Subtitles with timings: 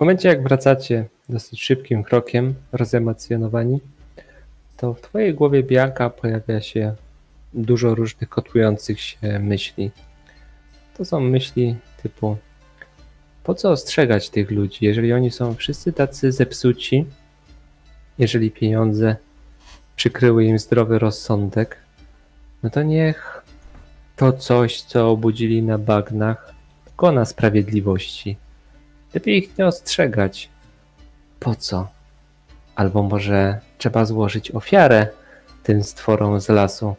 [0.00, 3.80] W momencie, jak wracacie dosyć szybkim krokiem, rozemocjonowani,
[4.76, 6.94] to w twojej głowie Bianka pojawia się
[7.54, 9.90] dużo różnych kotłujących się myśli.
[10.96, 12.36] To są myśli typu
[13.44, 17.06] po co ostrzegać tych ludzi, jeżeli oni są wszyscy tacy zepsuci,
[18.18, 19.16] jeżeli pieniądze
[19.96, 21.76] przykryły im zdrowy rozsądek,
[22.62, 23.42] no to niech
[24.16, 26.54] to coś, co obudzili na bagnach,
[26.86, 28.36] dokona sprawiedliwości.
[29.14, 30.48] Lepiej ich nie ostrzegać.
[31.40, 31.88] Po co?
[32.74, 35.06] Albo może trzeba złożyć ofiarę
[35.62, 36.96] tym stworom z lasu,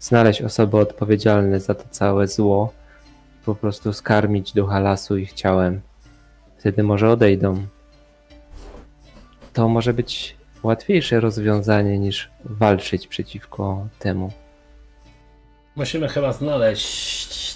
[0.00, 2.72] znaleźć osoby odpowiedzialne za to całe zło,
[3.44, 5.80] po prostu skarmić ducha lasu ich ciałem.
[6.58, 7.66] Wtedy może odejdą.
[9.52, 14.32] To może być łatwiejsze rozwiązanie niż walczyć przeciwko temu.
[15.76, 17.51] Musimy chyba znaleźć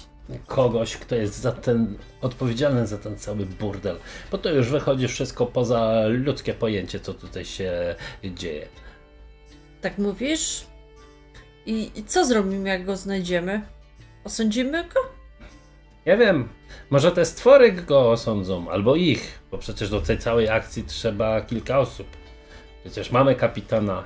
[0.47, 3.97] kogoś, kto jest za ten, odpowiedzialny za ten cały burdel.
[4.31, 8.67] Bo to już wychodzi wszystko poza ludzkie pojęcie, co tutaj się dzieje.
[9.81, 10.65] Tak mówisz?
[11.65, 13.61] I, i co zrobimy, jak go znajdziemy?
[14.23, 14.99] Osądzimy go?
[16.05, 16.49] Ja wiem,
[16.89, 21.79] może te stwory go osądzą, albo ich, bo przecież do tej całej akcji trzeba kilka
[21.79, 22.07] osób.
[22.83, 24.03] Przecież mamy kapitana.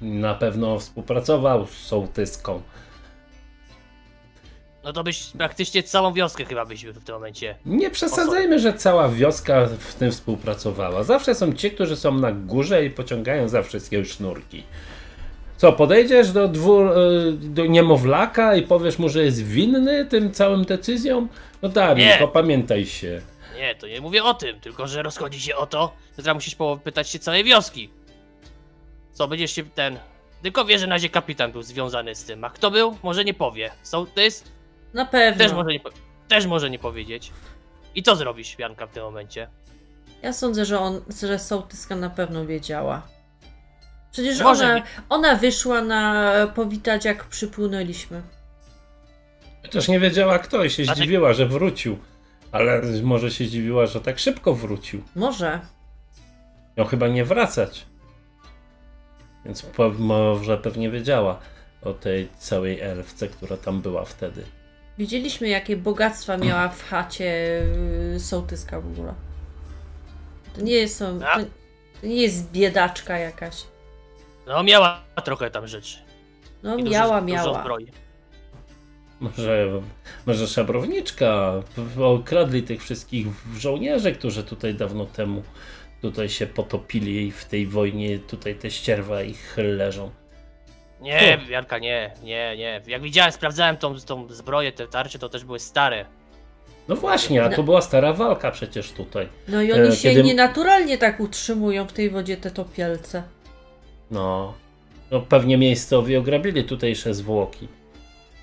[0.00, 2.62] Na pewno współpracował z sołtyską.
[4.86, 7.56] No to byś praktycznie całą wioskę chyba byś w tym momencie.
[7.66, 11.02] Nie przesadzajmy, że cała wioska w tym współpracowała.
[11.04, 14.62] Zawsze są ci, którzy są na górze i pociągają za wszystkie sznurki.
[15.56, 20.64] Co, podejdziesz do, dwór, y, do niemowlaka i powiesz mu, że jest winny tym całym
[20.64, 21.28] decyzjom?
[21.62, 22.10] No tak, Nie.
[22.10, 23.20] tylko pamiętaj się.
[23.56, 26.56] Nie, to nie mówię o tym, tylko że rozchodzi się o to, że teraz musisz
[26.84, 27.90] pytać się całej wioski.
[29.12, 29.98] Co, będziesz się ten...
[30.42, 32.96] Tylko wie, że na razie kapitan był związany z tym, a kto był?
[33.02, 33.70] Może nie powie.
[33.82, 34.55] Sołtys?
[34.96, 35.44] Na pewno.
[35.44, 35.80] Też może nie,
[36.28, 37.32] też może nie powiedzieć.
[37.94, 39.48] I co zrobisz, Bianka, w tym momencie?
[40.22, 43.02] Ja sądzę, że on, że sołtyska na pewno wiedziała.
[44.12, 48.22] Przecież Może ona, ona wyszła na powitać, jak przypłynęliśmy.
[49.62, 51.98] Chociaż nie wiedziała kto i się ty- zdziwiła, że wrócił.
[52.52, 55.02] Ale może się dziwiła, że tak szybko wrócił.
[55.16, 55.60] Może.
[56.76, 57.86] Miał chyba nie wracać.
[59.44, 59.66] Więc
[59.98, 61.38] może pewnie wiedziała
[61.82, 64.44] o tej całej elfce, która tam była wtedy.
[64.98, 67.60] Widzieliśmy, jakie bogactwa miała w chacie
[68.16, 69.14] y, sołtyska w ogóle.
[70.54, 71.12] To nie jest, to,
[72.00, 73.64] to nie jest biedaczka jakaś.
[74.46, 75.98] No miała trochę tam rzeczy.
[76.62, 77.60] No I dużo- miała, Dużo miała.
[77.60, 77.86] zbroi.
[79.20, 79.66] Może,
[80.26, 81.52] może szabrowniczka
[82.00, 83.26] okradli tych wszystkich
[83.58, 85.42] żołnierzy, którzy tutaj dawno temu
[86.02, 90.10] tutaj się potopili i w tej wojnie tutaj te ścierwa ich leżą.
[91.00, 92.80] Nie, Bianka, nie, nie, nie.
[92.86, 96.04] Jak widziałem, sprawdzałem tą, tą zbroję, te tarcze, to też były stare.
[96.88, 99.28] No właśnie, a to była stara walka przecież tutaj.
[99.48, 103.22] No i oni E, się kiedy- nienaturalnie tak utrzymują w tej wodzie, te topielce.
[104.10, 104.54] No,
[105.10, 107.68] no pewnie miejscowi ograbili tutejsze zwłoki.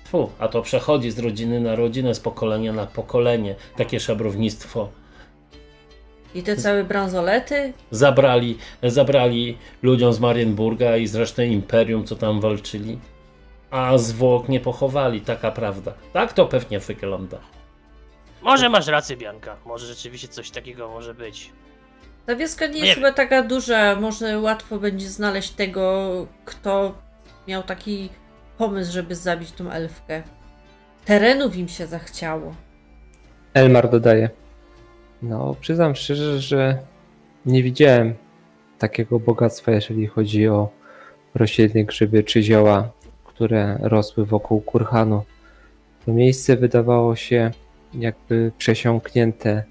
[0.04, 3.54] Fu, a to przechodzi z rodziny na rodzinę, z pokolenia na pokolenie.
[3.76, 4.88] Takie szabrownictwo.
[6.34, 7.72] I te całe bransolety.
[7.90, 12.98] Zabrali, zabrali ludziom z Marienburga i z reszty imperium, co tam walczyli.
[13.70, 15.92] A zwłok nie pochowali, taka prawda.
[16.12, 17.38] Tak to pewnie wygląda.
[18.42, 19.56] Może masz rację, Bianka.
[19.66, 21.50] Może rzeczywiście coś takiego może być.
[22.26, 22.94] Ta wioska nie Nie jest wiem.
[23.04, 26.10] chyba taka duża, może łatwo będzie znaleźć tego,
[26.44, 26.94] kto
[27.48, 28.08] miał taki
[28.58, 30.22] pomysł, żeby zabić tą elfkę.
[31.04, 32.54] Terenów im się zachciało.
[33.54, 34.30] Elmar dodaje.
[35.28, 36.78] No, przyznam szczerze, że
[37.46, 38.14] nie widziałem
[38.78, 40.68] takiego bogactwa, jeżeli chodzi o
[41.34, 42.90] rośliny, grzyby czy zioła,
[43.24, 45.22] które rosły wokół kurhanu.
[46.06, 47.50] To miejsce wydawało się
[47.94, 49.64] jakby przesiąknięte,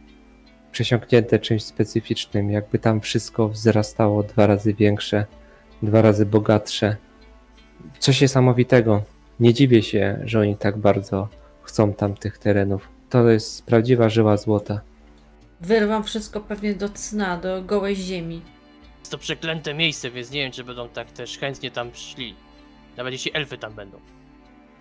[0.71, 5.25] przesiąknięte czymś specyficznym, jakby tam wszystko wzrastało dwa razy większe,
[5.83, 6.95] dwa razy bogatsze.
[7.99, 9.03] Coś niesamowitego.
[9.39, 11.27] Nie dziwię się, że oni tak bardzo
[11.61, 12.89] chcą tamtych terenów.
[13.09, 14.92] To jest prawdziwa żyła złota.
[15.63, 18.41] Wyrwam wszystko pewnie do cna, do gołej ziemi.
[18.99, 22.35] Jest to przeklęte miejsce, więc nie wiem, czy będą tak też chętnie tam szli.
[22.97, 23.99] Nawet jeśli elfy tam będą.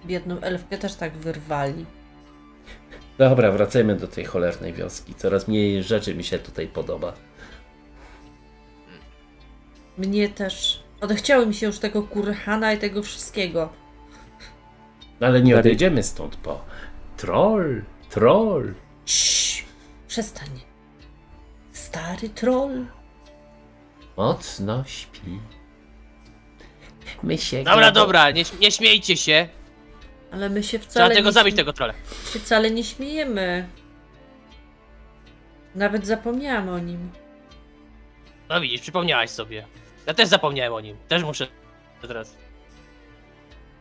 [0.07, 1.87] Biedną elfkę też tak wyrwali.
[3.19, 5.15] Dobra, wracajmy do tej cholernej wioski.
[5.15, 7.13] Coraz mniej rzeczy mi się tutaj podoba.
[9.99, 10.83] Mnie też.
[11.01, 13.73] Odechciało mi się już tego kurhana i tego wszystkiego.
[15.21, 16.65] No ale nie odejdziemy stąd, bo
[17.17, 18.75] troll, troll.
[19.05, 19.65] Ciii,
[20.09, 20.72] przestań.
[21.93, 22.87] Stary troll.
[24.17, 25.39] Mocno śpi.
[27.23, 29.49] My się Dobra, nie- dobra, nie, nie śmiejcie się.
[30.33, 31.95] Ale my się Trzeba wcale tego nie zabić, śmie- tego trolla.
[32.33, 33.69] się wcale nie śmiejemy.
[35.75, 37.11] Nawet zapomniałam o nim.
[38.49, 39.67] No widzisz, przypomniałaś sobie.
[40.07, 40.97] Ja też zapomniałem o nim.
[41.09, 41.47] Też muszę
[42.03, 42.37] teraz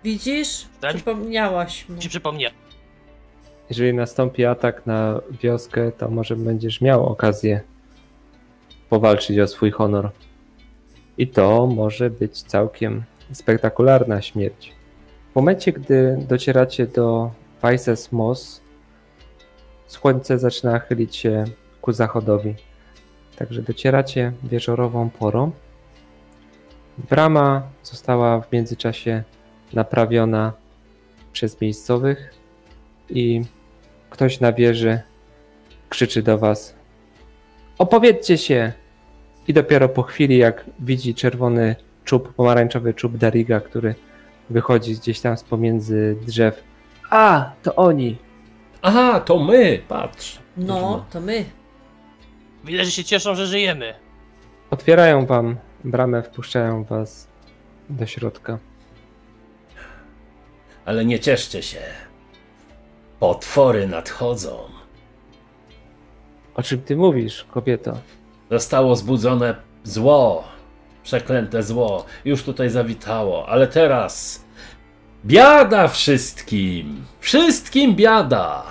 [0.04, 0.66] Widzisz?
[0.82, 0.96] Tak.
[0.96, 1.98] Przypomniałaś mu.
[1.98, 2.54] ci przypomnieć.
[3.70, 7.62] Jeżeli nastąpi atak na wioskę, to może będziesz miał okazję
[8.92, 10.12] powalczyć o swój honor.
[11.18, 14.74] I to może być całkiem spektakularna śmierć.
[15.32, 18.62] W momencie, gdy docieracie do Weises Moss,
[19.88, 21.46] słońce zaczyna chylić się
[21.82, 22.56] ku zachodowi.
[23.36, 25.52] Także docieracie wieczorową porą.
[27.10, 29.24] Brama została w międzyczasie
[29.74, 30.54] naprawiona
[31.34, 32.34] przez miejscowych
[33.10, 33.42] i
[34.10, 35.02] ktoś na wieży
[35.90, 36.82] krzyczy do was
[37.82, 38.74] opowiedzcie się
[39.52, 41.76] i dopiero po chwili jak widzi czerwony
[42.06, 43.96] czub, pomarańczowy czub Dariga, który
[44.50, 46.64] wychodzi gdzieś tam z pomiędzy drzew
[47.10, 48.18] a, to oni
[48.82, 50.40] Aha, to my, patrz.
[50.58, 51.46] No, to my.
[52.64, 53.94] Widzę, że się cieszą, że żyjemy.
[54.70, 57.28] otwierają wam bramę, wpuszczają was
[57.90, 58.58] do środka
[60.86, 61.80] Ale nie cieszcie się.
[63.20, 64.58] Potwory nadchodzą.
[66.56, 67.98] o czym ty mówisz, kobieto?
[68.52, 70.44] Zostało zbudzone zło.
[71.04, 72.06] Przeklęte zło.
[72.26, 74.46] Już tutaj zawitało, ale teraz.
[75.26, 77.06] Biada wszystkim!
[77.20, 78.64] Wszystkim biada!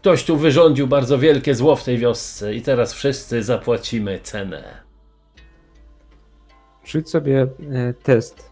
[0.00, 4.82] Ktoś tu wyrządził bardzo wielkie zło w tej wiosce i teraz wszyscy zapłacimy cenę.
[6.84, 8.50] Rzuć sobie e, test.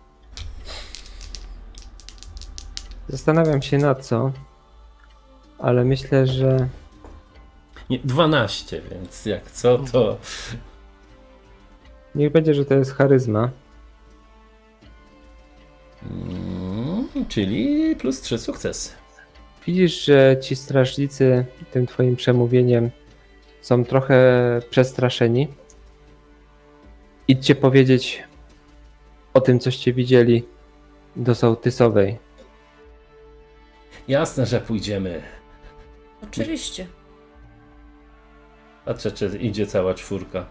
[3.09, 4.33] Zastanawiam się na co,
[5.59, 6.69] ale myślę, że
[7.91, 10.19] Nie, 12, więc jak co, to.
[12.15, 13.50] niech będzie, że to jest charyzma.
[16.03, 18.91] Mm, czyli plus 3 sukcesy.
[19.67, 22.91] Widzisz, że ci strażnicy tym twoim przemówieniem
[23.61, 25.49] są trochę przestraszeni.
[27.29, 28.25] Idźcie powiedzieć
[29.35, 30.44] o tym, coście widzieli
[31.17, 32.19] do sołtysowej.
[34.09, 35.23] Jasne, że pójdziemy.
[36.23, 36.87] Oczywiście.
[38.87, 40.47] Patrzę, czy idzie cała czwórka.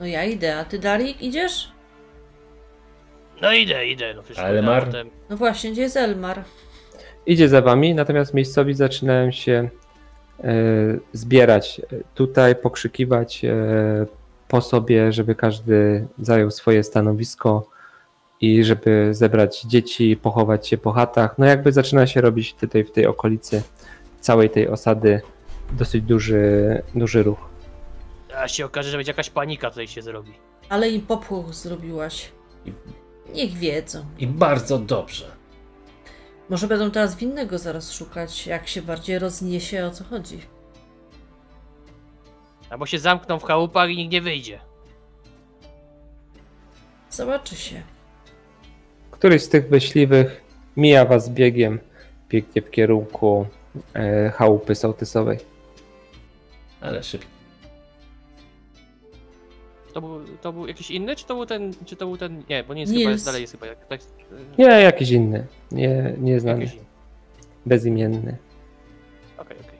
[0.00, 1.72] No ja idę, a ty Darik idziesz?
[3.42, 4.14] No idę, idę.
[4.14, 6.44] No przecież Ale potem- Mar- potem- No właśnie, gdzie jest Elmar?
[7.26, 9.68] Idzie za wami, natomiast miejscowi zaczynają się
[10.44, 10.52] e,
[11.12, 11.80] zbierać
[12.14, 13.52] tutaj, pokrzykiwać e,
[14.48, 17.68] po sobie, żeby każdy zajął swoje stanowisko
[18.40, 21.38] i żeby zebrać dzieci, pochować się po chatach.
[21.38, 23.62] No jakby zaczyna się robić tutaj w tej okolicy
[24.20, 25.20] całej tej osady
[25.72, 27.48] dosyć duży, duży ruch.
[28.36, 30.32] A się okaże, że będzie jakaś panika tutaj się zrobi.
[30.68, 32.32] Ale im popłoch zrobiłaś.
[33.34, 34.04] Niech wiedzą.
[34.18, 35.30] I bardzo dobrze.
[36.50, 40.40] Może będą teraz winnego zaraz szukać, jak się bardziej rozniesie, o co chodzi.
[42.70, 44.60] Albo się zamkną w chałupach i nikt nie wyjdzie.
[47.10, 47.82] Zobaczy się.
[49.10, 50.44] Któryś z tych myśliwych
[50.76, 51.78] mija was biegiem,
[52.28, 53.46] biegnie w kierunku
[53.94, 55.53] e, chałupy sołtysowej.
[56.84, 57.28] Ale szybko.
[59.94, 62.64] To był, to był jakiś inny, czy to był ten, czy to był ten, nie,
[62.64, 63.02] bo nie jest Nils.
[63.04, 64.00] chyba, jest dalej jest chyba, jak, tak,
[64.58, 66.84] Nie, jakiś inny, nie, nieznany, jakiś inny.
[67.66, 68.36] bezimienny.
[69.38, 69.78] Okej, okej.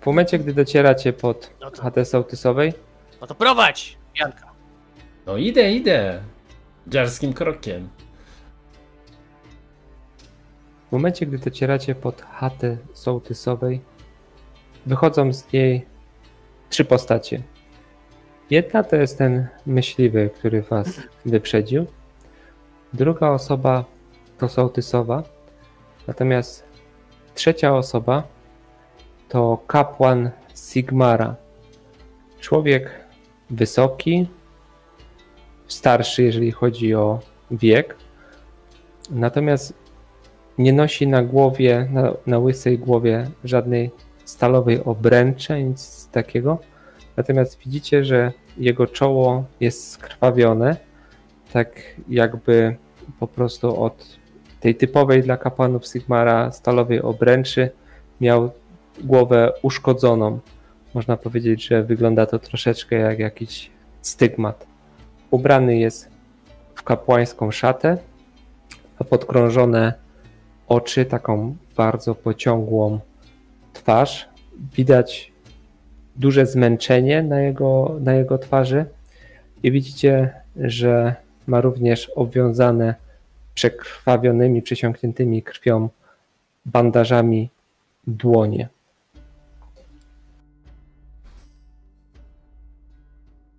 [0.00, 2.72] W momencie, gdy docieracie pod No to- chatę sołtysowej,
[3.20, 4.50] No to prowadź, Janka.
[5.26, 6.22] No idę, idę.
[6.86, 7.88] Dziarskim krokiem.
[10.90, 13.80] W momencie, gdy docieracie pod chatę sołtysowej,
[14.86, 15.86] wychodzą z niej
[16.70, 17.42] trzy postacie.
[18.50, 21.86] Jedna to jest ten myśliwy, który was wyprzedził.
[22.92, 23.84] Druga osoba
[24.38, 25.22] to sołtysowa.
[26.06, 26.64] Natomiast
[27.34, 28.22] trzecia osoba
[29.28, 31.36] to kapłan Sigmara.
[32.40, 32.90] Człowiek
[33.50, 34.28] wysoki,
[35.68, 37.20] starszy, jeżeli chodzi o
[37.50, 37.96] wiek.
[39.10, 39.79] Natomiast
[40.60, 43.90] nie nosi na głowie, na, na łysej głowie żadnej
[44.24, 46.58] stalowej obręczy, nic takiego.
[47.16, 50.76] Natomiast widzicie, że jego czoło jest skrwawione,
[51.52, 51.68] tak
[52.08, 52.76] jakby
[53.20, 54.18] po prostu od
[54.60, 57.70] tej typowej dla kapłanów Sigmara stalowej obręczy
[58.20, 58.50] miał
[59.04, 60.38] głowę uszkodzoną.
[60.94, 63.70] Można powiedzieć, że wygląda to troszeczkę jak jakiś
[64.02, 64.66] stygmat.
[65.30, 66.08] Ubrany jest
[66.74, 67.98] w kapłańską szatę,
[68.98, 70.09] a podkrążone
[70.70, 73.00] oczy, taką bardzo pociągłą
[73.72, 74.28] twarz.
[74.76, 75.32] Widać
[76.16, 78.84] duże zmęczenie na jego, na jego twarzy
[79.62, 81.14] i widzicie, że
[81.46, 82.94] ma również obwiązane
[83.54, 85.88] przekrwawionymi, przesiąkniętymi krwią
[86.66, 87.50] bandażami
[88.06, 88.68] dłonie.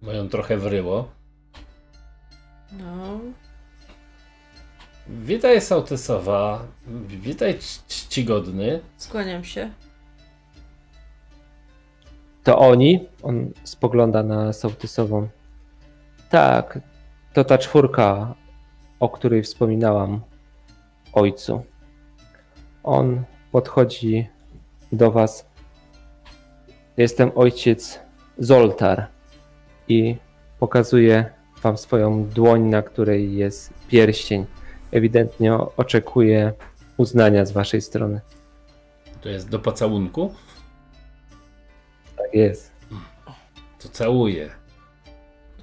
[0.01, 1.07] Moją trochę wryło.
[2.71, 3.19] No,
[5.11, 6.67] Witaj Sołtysowa.
[7.07, 8.79] Witaj czcigodny.
[8.97, 9.69] skłaniam się.
[12.43, 13.07] To oni?
[13.23, 15.27] On spogląda na sołtysową.
[16.29, 16.79] Tak,
[17.33, 18.35] to ta czwórka,
[18.99, 20.21] o której wspominałam
[21.13, 21.63] ojcu.
[22.83, 24.27] On podchodzi
[24.91, 25.45] do was.
[26.97, 27.99] Jestem ojciec
[28.37, 29.07] Zoltar
[29.87, 30.15] i
[30.59, 31.25] pokazuje
[31.63, 34.45] wam swoją dłoń, na której jest pierścień.
[34.91, 36.53] Ewidentnie oczekuje
[36.97, 38.21] uznania z waszej strony.
[39.21, 40.33] To jest do pocałunku.
[42.17, 42.71] Tak jest.
[43.79, 44.49] To całuję.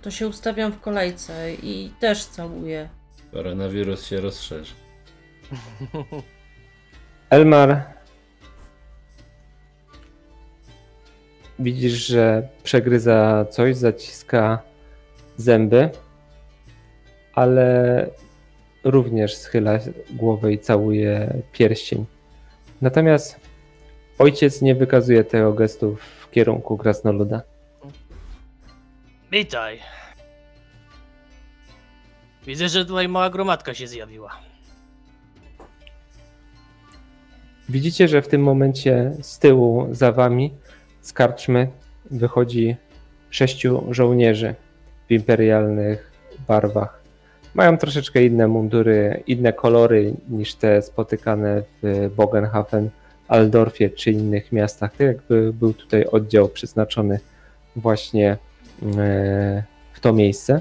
[0.02, 2.88] To się ustawiam w kolejce i też całuję.
[3.32, 4.75] Koronawirus się rozszerzy.
[7.30, 7.82] Elmar,
[11.58, 14.62] widzisz, że przegryza coś, zaciska
[15.37, 15.90] zęby,
[17.35, 18.11] ale
[18.90, 19.78] również schyla
[20.11, 22.07] głowę i całuje pierścień.
[22.80, 23.40] Natomiast
[24.18, 27.42] ojciec nie wykazuje tego gestu w kierunku krasnoluda.
[29.33, 29.78] Witaj.
[32.47, 34.30] Widzę, że tutaj mała gromadka się zjawiła.
[37.68, 40.54] Widzicie, że w tym momencie z tyłu za wami
[41.00, 41.68] z karczmy
[42.11, 42.76] wychodzi
[43.30, 44.54] sześciu żołnierzy
[45.09, 46.12] w imperialnych
[46.49, 46.98] barwach.
[47.59, 52.91] Mają troszeczkę inne mundury, inne kolory niż te spotykane w Bogenhafen,
[53.29, 54.93] Aldorfie czy innych miastach.
[54.93, 57.21] Tak jakby był tutaj oddział przeznaczony
[57.77, 58.37] właśnie
[58.97, 59.62] e,
[59.93, 60.61] w to miejsce.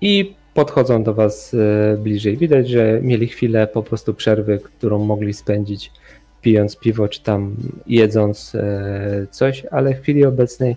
[0.00, 2.36] I podchodzą do Was e, bliżej.
[2.36, 5.92] Widać, że mieli chwilę po prostu przerwy, którą mogli spędzić
[6.42, 7.56] pijąc piwo czy tam
[7.86, 10.76] jedząc e, coś, ale w chwili obecnej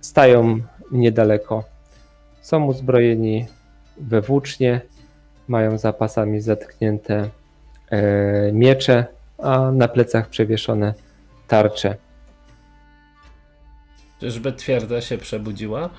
[0.00, 0.58] stają
[0.92, 1.77] niedaleko.
[2.48, 3.46] Są uzbrojeni
[4.00, 4.80] we włócznie,
[5.48, 7.30] mają za pasami zatknięte
[7.90, 9.06] e, miecze,
[9.38, 10.94] a na plecach przewieszone
[11.48, 11.96] tarcze.
[14.20, 15.90] Czyżby twierdza się przebudziła?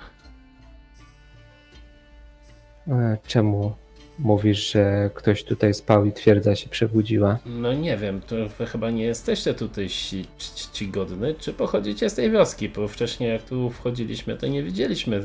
[2.87, 3.73] E, Czemu
[4.19, 7.39] mówisz, że ktoś tutaj spał i twierdza się przebudziła?
[7.45, 12.15] No nie wiem, to wy chyba nie jesteście tutaj ci- ci- czcigodny, czy pochodzicie z
[12.15, 15.21] tej wioski, bo wcześniej jak tu wchodziliśmy, to nie widzieliśmy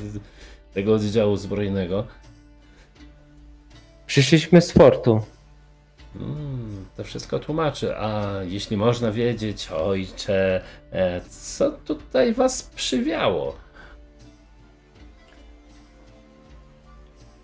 [0.75, 2.07] tego oddziału zbrojnego.
[4.07, 5.21] Przyszliśmy z fortu.
[6.17, 7.97] Mm, to wszystko tłumaczy.
[7.97, 10.61] A jeśli można wiedzieć, ojcze,
[10.93, 13.55] e, co tutaj was przywiało?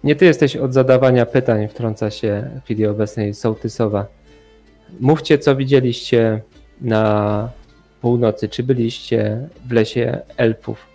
[0.05, 4.07] Nie ty jesteś od zadawania pytań, wtrąca się w chwili obecnej sołtysowa.
[5.01, 6.43] Mówcie, co widzieliście
[6.81, 7.49] na
[8.01, 8.49] północy.
[8.49, 10.89] Czy byliście w lesie elfów?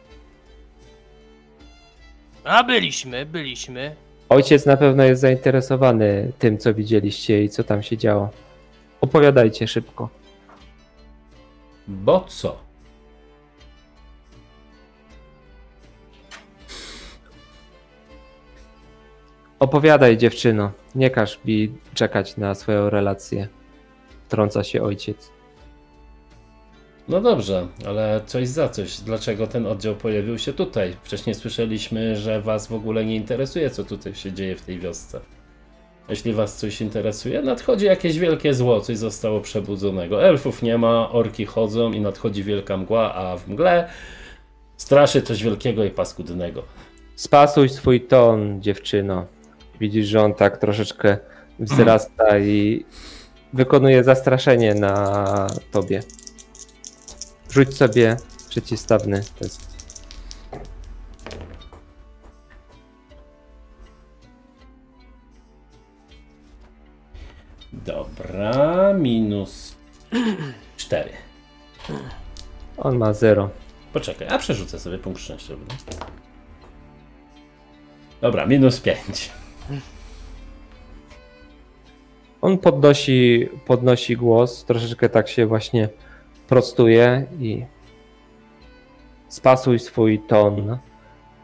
[2.46, 3.96] A byliśmy, byliśmy.
[4.30, 8.30] Ojciec na pewno jest zainteresowany tym, co widzieliście i co tam się działo.
[9.02, 10.10] Opowiadajcie szybko.
[11.88, 12.58] Bo co?
[19.60, 20.72] Opowiadaj, dziewczyno.
[20.96, 23.48] Nie każ mi czekać na swoją relację.
[24.28, 25.35] Wtrąca się ojciec.
[27.08, 28.98] No dobrze, ale coś za coś.
[28.98, 30.96] Dlaczego ten oddział pojawił się tutaj?
[31.04, 35.20] Wcześniej słyszeliśmy, że was w ogóle nie interesuje, co tutaj się dzieje w tej wiosce.
[36.10, 40.24] Jeśli was coś interesuje, nadchodzi jakieś wielkie zło, coś zostało przebudzonego.
[40.24, 43.90] Elfów nie ma, orki chodzą i nadchodzi wielka mgła, a w mgle
[44.78, 46.64] straszy coś wielkiego i paskudnego.
[47.16, 49.26] Spasuj swój ton, dziewczyno.
[49.80, 51.18] Widzisz, że on tak troszeczkę
[51.60, 52.86] wzrasta i
[53.54, 56.04] wykonuje zastraszenie na tobie.
[57.56, 58.18] Rzuć sobie
[58.50, 59.76] przeciwstawny test.
[67.74, 69.76] Dobra, minus
[70.78, 71.10] 4.
[72.78, 73.50] On ma 0.
[73.94, 75.66] Poczekaj, a przerzucę sobie punkt szczęściowy.
[78.22, 79.32] Dobra, minus 5.
[82.42, 85.90] On podnosi, podnosi głos, troszeczkę tak się właśnie
[86.48, 87.66] prostuje i
[89.28, 90.78] spasuj swój ton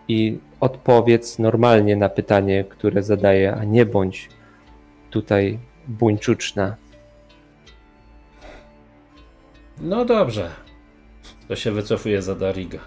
[0.08, 4.30] i odpowiedz normalnie na pytanie, które zadaję, a nie bądź
[5.10, 6.76] tutaj buńczuczna.
[9.82, 10.52] No dobrze.
[11.48, 12.80] To się wycofuje za Dariga.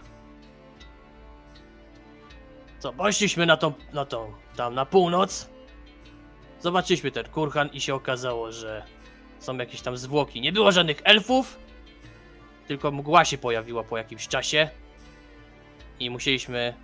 [2.78, 5.48] Co, poszliśmy na tą, na tą, tam na północ.
[6.60, 8.82] zobaczyliśmy ten kurhan i się okazało, że
[9.38, 10.40] są jakieś tam zwłoki.
[10.40, 11.58] Nie było żadnych elfów,
[12.66, 14.68] tylko mgła się pojawiła po jakimś czasie
[16.00, 16.74] i musieliśmy,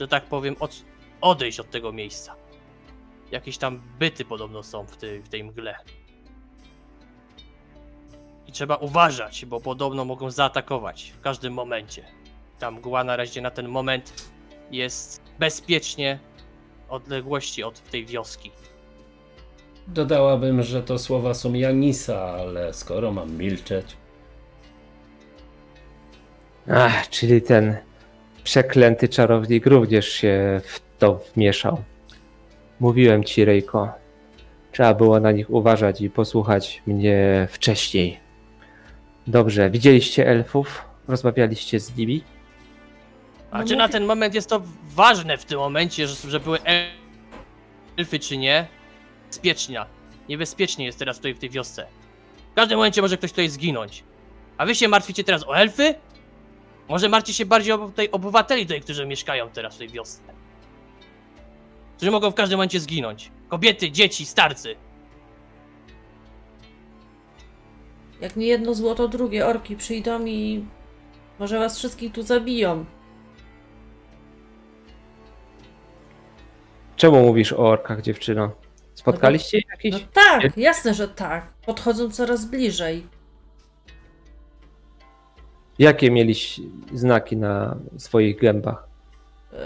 [0.00, 0.84] że tak powiem, od,
[1.20, 2.34] odejść od tego miejsca.
[3.30, 5.74] Jakieś tam byty podobno są w tej, w tej mgle.
[8.46, 12.04] I trzeba uważać, bo podobno mogą zaatakować w każdym momencie.
[12.58, 14.30] Ta mgła na razie na ten moment
[14.70, 16.18] jest bezpiecznie
[16.88, 18.50] odległości od tej wioski.
[19.86, 23.96] Dodałabym, że to słowa są Janisa, ale skoro mam milczeć.
[26.70, 27.76] Ach, czyli ten
[28.44, 31.82] przeklęty czarownik również się w to wmieszał.
[32.80, 33.88] Mówiłem ci, Rejko.
[34.72, 38.20] Trzeba było na nich uważać i posłuchać mnie wcześniej.
[39.26, 40.84] Dobrze, widzieliście elfów?
[41.08, 42.22] Rozmawialiście z nimi?
[43.50, 44.62] A No czy na ten moment jest to
[44.94, 46.86] ważne w tym momencie, że, że były el-
[47.96, 48.66] elfy czy nie?
[49.28, 49.86] Bezpieczna.
[50.28, 51.86] Niebezpiecznie jest teraz tutaj w tej wiosce.
[52.52, 54.04] W każdym momencie może ktoś tutaj zginąć.
[54.58, 55.94] A wy się martwicie teraz o elfy?
[56.88, 60.22] Może martwicie się bardziej o tej obywateli tutaj, którzy mieszkają teraz w tej wiosce.
[61.96, 63.30] Którzy mogą w każdym momencie zginąć.
[63.48, 64.76] Kobiety, dzieci, starcy.
[68.20, 70.64] Jak nie jedno złoto, drugie orki przyjdą i
[71.38, 72.84] może was wszystkich tu zabiją.
[76.96, 78.50] Czemu mówisz o orkach, dziewczyno?
[78.94, 79.92] Spotkaliście ich jakiś?
[79.92, 81.46] No tak, jasne, że tak.
[81.66, 83.06] Podchodzą coraz bliżej.
[85.82, 86.62] Jakie mieliście
[86.94, 88.86] znaki na swoich gębach?
[89.52, 89.58] Eee,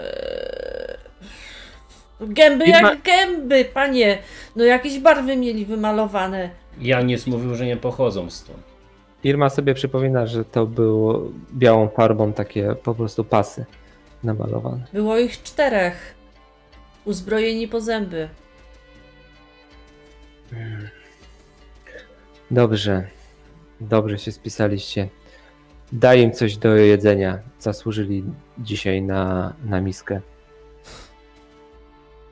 [2.21, 4.17] Gęby I jak ma- gęby, panie.
[4.55, 6.49] No jakieś barwy mieli wymalowane.
[6.81, 8.59] Janis mówił, że nie pochodzą stąd.
[9.23, 11.21] Irma sobie przypomina, że to było
[11.53, 13.65] białą farbą takie po prostu pasy
[14.23, 14.85] namalowane.
[14.93, 16.15] Było ich czterech.
[17.05, 18.29] Uzbrojeni po zęby.
[22.51, 23.07] Dobrze.
[23.81, 25.09] Dobrze się spisaliście.
[25.91, 27.39] Daj im coś do jedzenia.
[27.59, 28.23] Zasłużyli
[28.59, 30.21] dzisiaj na, na miskę.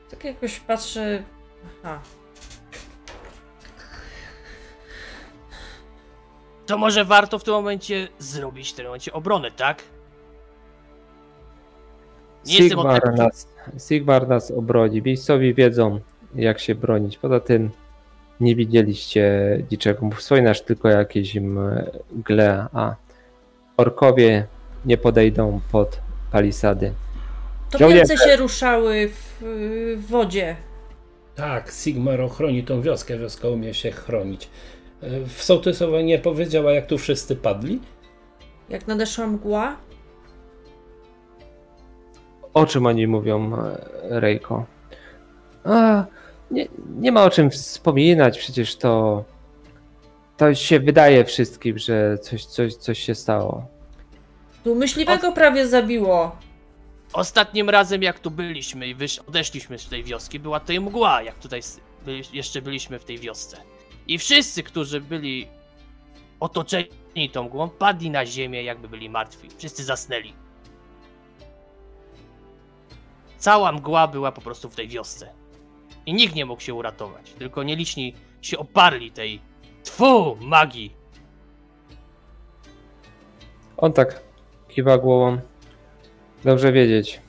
[0.09, 1.23] Tak jakoś patrzę.
[1.83, 1.99] Aha.
[6.65, 9.83] To może warto w tym momencie zrobić w tym momencie obronę, tak?
[12.45, 13.47] Nie od Sigmar nas,
[13.87, 15.01] Sigmar nas obroni.
[15.01, 15.99] Miejscowi wiedzą,
[16.35, 17.17] jak się bronić.
[17.17, 17.71] Poza tym
[18.39, 20.09] nie widzieliście niczego.
[20.09, 22.95] Wspominasz tylko jakieś mgle, a
[23.77, 24.47] orkowie
[24.85, 25.99] nie podejdą pod
[26.31, 26.93] palisady.
[27.71, 28.17] To Żołnierze.
[28.17, 29.43] się ruszały w,
[29.97, 30.55] w wodzie.
[31.35, 34.49] Tak, Sigmar ochroni tą wioskę, wioska umie się chronić.
[35.27, 37.79] W sołtysowa nie powiedziała, jak tu wszyscy padli?
[38.69, 39.75] Jak nadeszła mgła,
[42.53, 43.51] O czym oni mówią,
[44.03, 44.65] Rejko?
[45.63, 46.05] A,
[46.51, 46.67] nie,
[46.99, 49.23] nie ma o czym wspominać, przecież to.
[50.37, 53.65] To się wydaje wszystkim, że coś, coś, coś się stało.
[54.63, 56.35] tu myśliwego prawie zabiło.
[57.13, 61.35] Ostatnim razem jak tu byliśmy i wysz- odeszliśmy z tej wioski, była tutaj mgła, jak
[61.39, 63.57] tutaj s- byli, jeszcze byliśmy w tej wiosce.
[64.07, 65.47] I wszyscy, którzy byli
[66.39, 69.47] otoczeni tą mgłą, padli na ziemię, jakby byli martwi.
[69.57, 70.33] Wszyscy zasnęli.
[73.37, 75.29] Cała mgła była po prostu w tej wiosce.
[76.05, 79.41] I nikt nie mógł się uratować, tylko nieliczni się oparli tej
[79.85, 80.95] tfu magii.
[83.77, 84.21] On tak
[84.67, 85.37] kiwa głową.
[86.43, 87.21] Dobrze wiedzieć.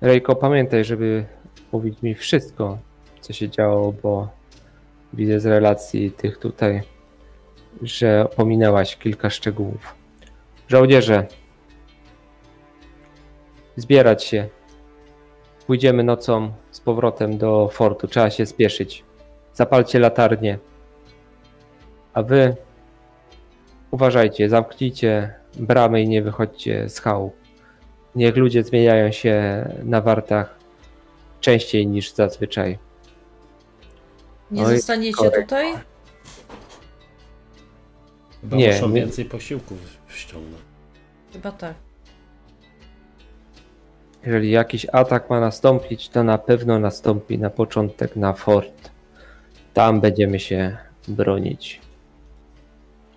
[0.00, 1.26] Rejko, pamiętaj, żeby
[1.72, 2.78] mówić mi wszystko,
[3.20, 4.28] co się działo, bo
[5.12, 6.82] widzę z relacji tych tutaj,
[7.82, 9.94] że pominęłaś kilka szczegółów.
[10.68, 11.26] Żołnierze,
[13.76, 14.48] zbierać się.
[15.66, 18.08] Pójdziemy nocą z powrotem do fortu.
[18.08, 19.04] Trzeba się spieszyć.
[19.52, 20.58] Zapalcie latarnie.
[22.16, 22.56] A wy
[23.90, 27.36] Uważajcie, zamknijcie bramy i nie wychodźcie z chałup.
[28.14, 30.58] Niech ludzie zmieniają się na wartach
[31.40, 32.78] częściej niż zazwyczaj.
[34.50, 35.42] Nie Oj, zostaniecie korek.
[35.42, 35.74] tutaj?
[38.40, 38.94] Chyba Nie, muszą nie.
[38.94, 40.62] więcej posiłków ściągnąć.
[41.32, 41.74] Chyba tak.
[44.26, 48.90] Jeżeli jakiś atak ma nastąpić, to na pewno nastąpi na początek na fort.
[49.74, 50.76] Tam będziemy się
[51.08, 51.85] bronić.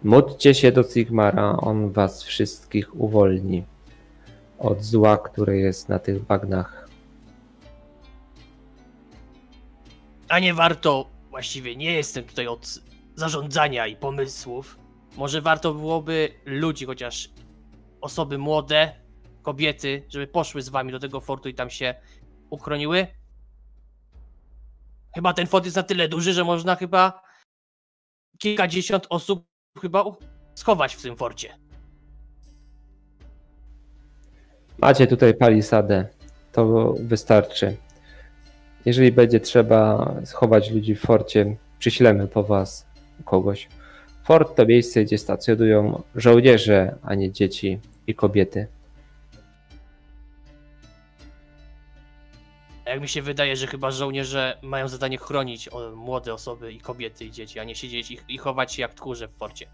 [0.04, 3.64] Módlcie się do Sigmara, on was wszystkich uwolni
[4.60, 6.90] od zła, które jest na tych bagnach.
[10.30, 12.80] A nie warto, właściwie nie jestem tutaj od
[13.16, 14.80] zarządzania i pomysłów.
[15.18, 17.30] Może warto byłoby ludzi, chociaż
[18.02, 18.96] osoby młode,
[19.42, 21.96] kobiety, żeby poszły z wami do tego fortu i tam się
[22.50, 23.08] uchroniły?
[25.16, 27.22] Chyba ten fort jest na tyle duży, że można chyba
[28.38, 29.49] kilkadziesiąt osób
[29.82, 30.04] chyba
[30.56, 31.50] schować w tym forcie.
[34.78, 36.08] Macie tutaj palisadę,
[36.52, 37.78] to wystarczy.
[38.86, 42.86] Jeżeli będzie trzeba schować ludzi w forcie, przyślemy po was
[43.26, 43.70] kogoś.
[44.24, 48.68] Fort to miejsce, gdzie stacjonują żołnierze, a nie dzieci i kobiety.
[52.90, 57.26] Jak mi się wydaje, że chyba żołnierze mają zadanie chronić o, młode osoby i kobiety
[57.26, 59.66] i dzieci, a nie siedzieć i, chować się jak tchórze w forcie.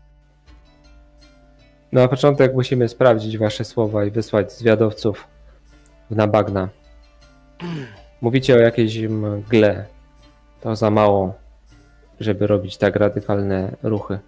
[1.91, 5.27] No, Na początek musimy sprawdzić wasze słowa i wysłać zwiadowców
[6.09, 6.69] na bagna.
[8.21, 9.85] Mówicie o jakiejś mgle.
[10.61, 11.33] To za mało,
[12.19, 14.19] żeby robić tak radykalne ruchy.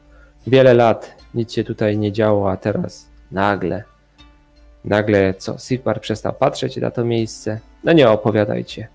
[0.47, 3.83] Wiele lat nic się tutaj nie działo, a teraz nagle.
[4.87, 5.57] Nagle co?
[5.57, 7.59] Sigmar przestał patrzeć na to miejsce?
[7.83, 8.87] No nie opowiadajcie.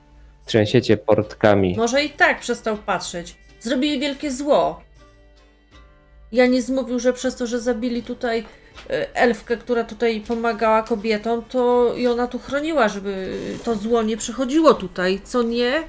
[0.46, 1.74] Trzęsiecie portkami.
[1.76, 3.36] Może i tak przestał patrzeć.
[3.60, 4.80] Zrobili wielkie zło.
[6.32, 8.44] Janis mówił, że przez to, że zabili tutaj
[8.90, 14.16] e, elfkę, która tutaj pomagała kobietom, to i ona tu chroniła, żeby to zło nie
[14.16, 15.82] przychodziło tutaj, co nie?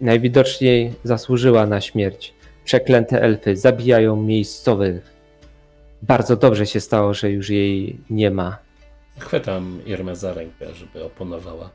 [0.00, 2.34] Najwidoczniej zasłużyła na śmierć.
[2.64, 5.09] Przeklęte elfy zabijają miejscowych.
[6.02, 8.58] Bardzo dobrze się stało, że już jej nie ma.
[9.18, 11.70] Chwytam Irmę za rękę, żeby oponowała.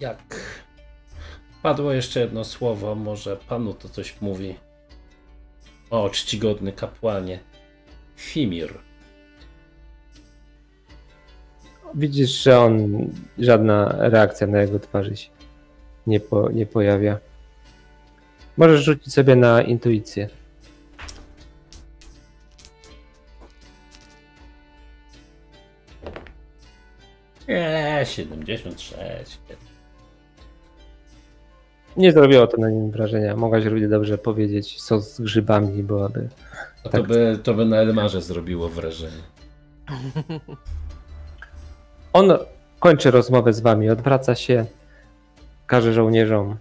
[0.00, 0.40] Jak
[1.62, 4.54] padło jeszcze jedno słowo, może panu to coś mówi.
[5.90, 7.40] O, czcigodny kapłanie.
[8.16, 8.78] Fimir.
[11.94, 13.06] Widzisz, że on,
[13.38, 15.28] żadna reakcja na jego twarzy się
[16.08, 17.18] nie, po, nie pojawia.
[18.56, 20.28] Możesz rzucić sobie na intuicję.
[27.48, 29.38] Eee, 76.
[31.96, 33.36] Nie zrobiło to na nim wrażenia.
[33.36, 36.28] Mogłaś równie dobrze powiedzieć sos z grzybami, byłaby.
[36.84, 37.00] A Tak.
[37.00, 39.22] to, by, to by na Elmarze zrobiło wrażenie.
[42.12, 42.32] On
[42.78, 44.64] kończy rozmowę z wami, odwraca się,
[45.66, 46.56] każe żołnierzom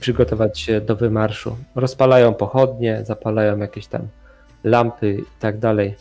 [0.00, 1.56] przygotować się do wymarszu.
[1.74, 4.08] Rozpalają pochodnie, zapalają jakieś tam
[4.64, 5.94] lampy i tak dalej.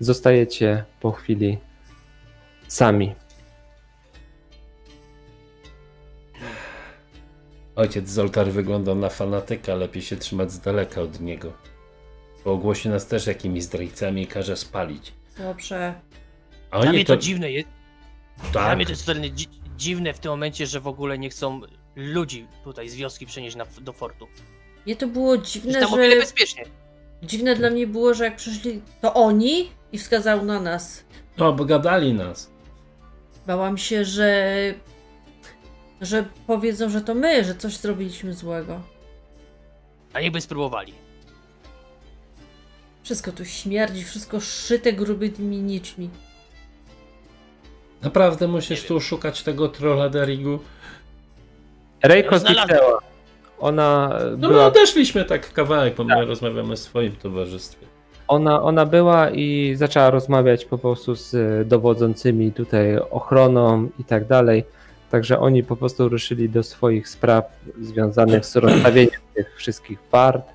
[0.00, 1.58] Zostajecie po chwili
[2.72, 3.14] sami.
[7.76, 11.52] Ojciec Zoltar wyglądał na fanatyka, lepiej się trzymać z daleka od niego.
[12.44, 15.12] Bo ogłosi nas też jakimiś zdrajcami i każe spalić.
[15.38, 15.94] Dobrze.
[16.70, 17.68] A Dla oni mnie to dziwne jest.
[18.52, 21.30] Dla Tak, mnie to jest totalnie dzi dziwne w tym momencie, że w ogóle nie
[21.30, 21.60] chcą
[21.96, 24.26] ludzi tutaj z wioski przenieść na, do fortu.
[24.86, 26.20] Mnie to było dziwne, tam o wiele że...
[26.20, 26.64] bezpiecznie.
[27.22, 31.04] Dziwne dla mnie było, że jak przyszli, to oni i wskazał na nas.
[31.38, 32.51] no obgadali nas.
[33.46, 34.54] Bałam się, że...
[36.00, 38.80] że powiedzą, że to my, że coś zrobiliśmy złego.
[40.12, 40.94] A niechby spróbowali.
[43.02, 46.10] Wszystko tu śmierdzi, wszystko szyte grubymi nićmi.
[48.02, 50.58] Naprawdę musisz tu szukać tego trolla Derigu?
[52.02, 52.98] Rejko zniknęła.
[53.58, 57.86] Ona No my była, odeszliśmy tak kawałek, bo my rozmawiamy w swoim towarzystwie.
[58.32, 64.26] Ona, ona była i zaczęła rozmawiać po prostu z e, dowodzącymi tutaj ochroną i tak
[64.26, 64.64] dalej.
[65.10, 67.44] Także oni po prostu ruszyli do swoich spraw
[67.80, 70.46] związanych z rozstawieniem tych wszystkich wart,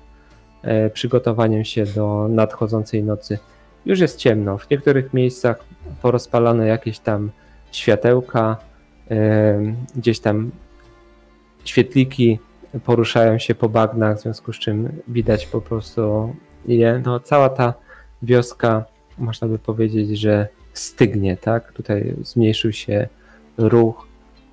[0.62, 3.38] e, przygotowaniem się do nadchodzącej nocy.
[3.86, 4.58] Już jest ciemno.
[4.58, 5.64] W niektórych miejscach
[6.02, 7.30] porozpalano jakieś tam
[7.72, 8.56] światełka,
[9.10, 10.50] e, gdzieś tam
[11.64, 12.38] świetliki
[12.84, 16.34] poruszają się po bagnach, w związku z czym widać po prostu
[16.76, 17.02] je.
[17.06, 17.74] No, cała ta
[18.22, 18.84] wioska,
[19.18, 21.72] można by powiedzieć, że stygnie, tak?
[21.72, 23.08] Tutaj zmniejszył się
[23.58, 24.06] ruch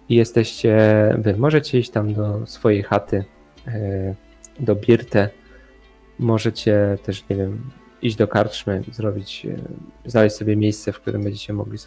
[0.10, 0.78] i jesteście
[1.17, 1.38] wy.
[1.38, 3.25] Możecie iść tam do swojej chaty,
[3.67, 4.15] e,
[4.60, 5.30] do Birte.
[6.19, 7.69] Możecie też, nie wiem,
[8.01, 11.78] iść do karczmy, zrobić, e, znaleźć sobie miejsce, w którym będziecie mogli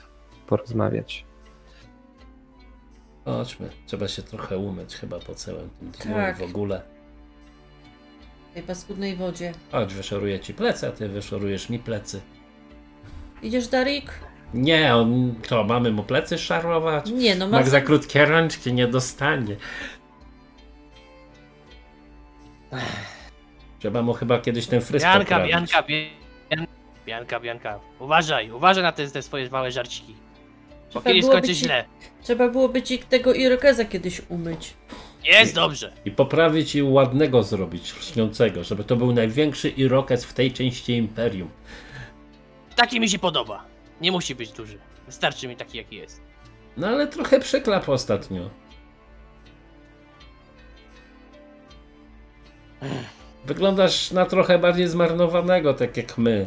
[0.46, 1.24] porozmawiać.
[3.24, 6.38] Chodźmy, trzeba się trochę umyć chyba po całym tym dniu Tak.
[6.38, 6.82] w ogóle.
[8.50, 9.52] W tej paskudnej wodzie.
[9.72, 12.20] Chodź, wyszoruję ci plecy, a ty wyszorujesz mi plecy.
[13.42, 14.10] Idziesz, Darik?
[14.54, 17.10] Nie, on, to mamy mu plecy szarować?
[17.10, 17.62] Nie, no ma...
[17.62, 19.56] za krótkie rączki nie dostanie.
[23.78, 25.50] Trzeba mu chyba kiedyś ten fryz Bianka, poprawić.
[25.52, 26.66] Bianka, Bian-
[27.06, 27.80] Bianka, Bianka.
[27.98, 30.14] Uważaj, uważaj na te, te swoje małe żarciki.
[30.14, 31.84] Bo Trzeba kiedyś byłoby skończy ci- źle.
[32.22, 34.74] Trzeba byłoby ci tego Irokeza kiedyś umyć.
[35.24, 35.92] Jest dobrze.
[36.04, 41.50] I poprawić i ładnego zrobić, lśniącego, żeby to był największy irokez w tej części Imperium.
[42.76, 43.64] Taki mi się podoba.
[44.00, 44.78] Nie musi być duży.
[45.06, 46.22] Wystarczy mi taki, jaki jest.
[46.76, 48.50] No ale trochę przyklap ostatnio.
[53.44, 56.46] Wyglądasz na trochę bardziej zmarnowanego, tak jak my.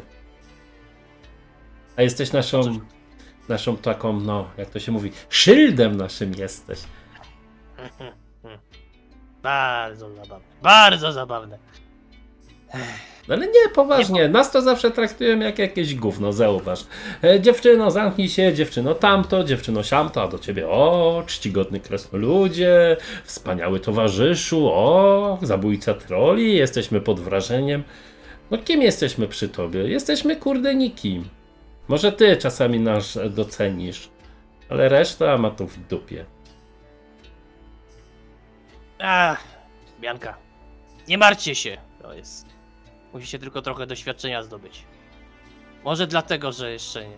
[1.95, 2.79] A jesteś naszą,
[3.49, 6.79] naszą taką, no, jak to się mówi, szyldem naszym jesteś.
[9.43, 10.45] Bardzo zabawne.
[10.61, 11.57] Bardzo zabawne.
[13.27, 16.85] No ale nie, poważnie, nas to zawsze traktują jak jakieś gówno, zauważ.
[17.23, 23.79] E, dziewczyno, zamknij się, dziewczyno tamto, dziewczyno siamto, a do ciebie o, czcigodny kresnoludzie, wspaniały
[23.79, 27.83] towarzyszu, o, zabójca troli, jesteśmy pod wrażeniem.
[28.51, 29.79] No kim jesteśmy przy tobie?
[29.79, 31.25] Jesteśmy kurde nikim.
[31.87, 34.09] Może ty czasami nas docenisz,
[34.69, 36.25] ale reszta ma to w dupie.
[39.03, 39.43] Ach,
[39.99, 40.37] Bianka.
[41.07, 41.77] Nie martwcie się.
[42.01, 42.45] To jest.
[43.13, 44.83] Musicie tylko trochę doświadczenia zdobyć.
[45.83, 47.17] Może dlatego, że jeszcze nie.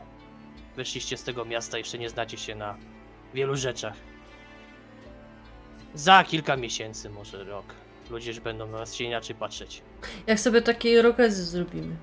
[0.76, 2.78] Wyszliście z tego miasta, jeszcze nie znacie się na
[3.34, 3.94] wielu rzeczach.
[5.94, 7.66] Za kilka miesięcy, może rok.
[8.10, 9.82] Ludzie już będą na was się inaczej patrzeć.
[10.28, 11.96] Jak sobie takiej rokezy zrobimy.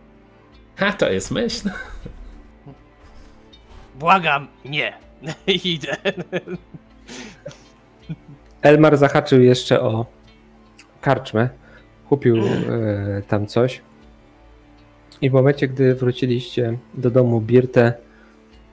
[0.77, 1.71] Ha, to jest myśl.
[3.95, 4.99] Błagam, nie.
[5.65, 5.97] Idę.
[8.63, 10.07] Elmar zahaczył jeszcze o
[11.01, 11.49] karczmę.
[12.09, 13.83] Kupił e, tam coś.
[15.23, 17.93] I w momencie, gdy wróciliście do domu Birtę,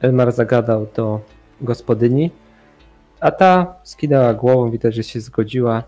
[0.02, 1.22] Elmar zagadał do
[1.62, 2.32] gospodyni,
[3.20, 5.84] a ta skinęła głową, widać, że się zgodziła.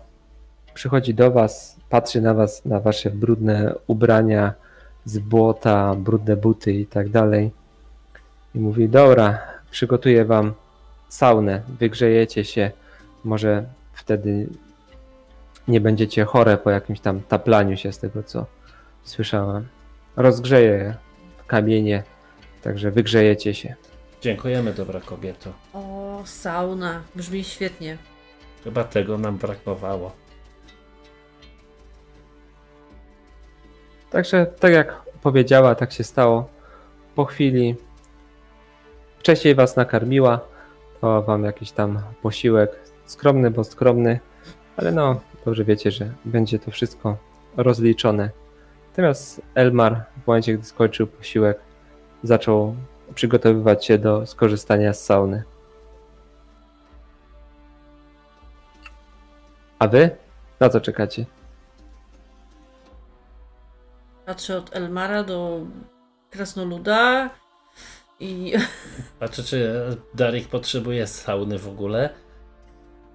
[0.74, 4.54] Przychodzi do was, patrzy na was, na wasze brudne ubrania
[5.04, 7.50] z błota, brudne buty i tak dalej.
[8.54, 9.38] I mówi, dobra,
[9.70, 10.52] przygotuję wam
[11.08, 12.70] saunę, wygrzejecie się,
[13.24, 13.64] może
[14.00, 14.48] wtedy
[15.68, 18.46] nie będziecie chore po jakimś tam taplaniu się z tego, co
[19.04, 19.68] słyszałem.
[20.16, 20.94] Rozgrzeję
[21.46, 22.02] kamienie,
[22.62, 23.74] także wygrzejecie się.
[24.20, 25.52] Dziękujemy, dobra kobieto.
[25.74, 27.02] O, sauna.
[27.14, 27.98] Brzmi świetnie.
[28.64, 30.12] Chyba tego nam brakowało.
[34.10, 36.48] Także tak jak powiedziała, tak się stało.
[37.14, 37.76] Po chwili
[39.18, 40.40] wcześniej was nakarmiła,
[41.02, 44.20] dała wam jakiś tam posiłek, skromny, bo skromny,
[44.76, 47.16] ale no, dobrze wiecie, że będzie to wszystko
[47.56, 48.30] rozliczone.
[48.90, 51.58] Natomiast Elmar w momencie, gdy skończył posiłek,
[52.22, 52.76] zaczął
[53.14, 55.42] przygotowywać się do skorzystania z sauny.
[59.78, 60.10] A wy?
[60.60, 61.26] Na co czekacie?
[64.26, 65.60] Patrzę od Elmara do
[66.30, 67.30] Krasnoluda
[68.20, 68.52] i
[69.20, 69.72] Patrzę, czy
[70.14, 72.10] Darik potrzebuje sauny w ogóle.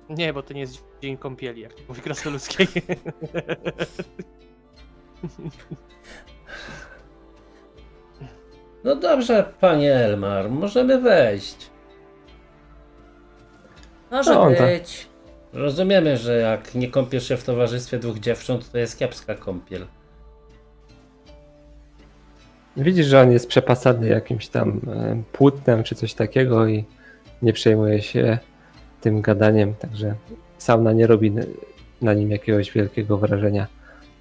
[0.10, 2.68] Nie, bo to nie jest dzień kąpieli, jak to mówi krasnoludzkiej.
[8.84, 11.70] No dobrze, panie Elmar, możemy wejść.
[14.12, 14.68] może No, on tak.
[14.68, 15.08] być.
[15.54, 19.88] Rozumiemy, że jak nie kąpiesz się w towarzystwie dwóch dziewcząt, to jest kiepska kąpiel.
[22.78, 26.86] Widzisz, że on jest przepasany jakimś tam e, płótnem czy coś takiego i
[27.42, 28.38] nie przejmuje się
[29.06, 30.16] tym gadaniem, także
[30.58, 31.34] sauna nie robi
[32.02, 33.68] na nim jakiegoś wielkiego wrażenia,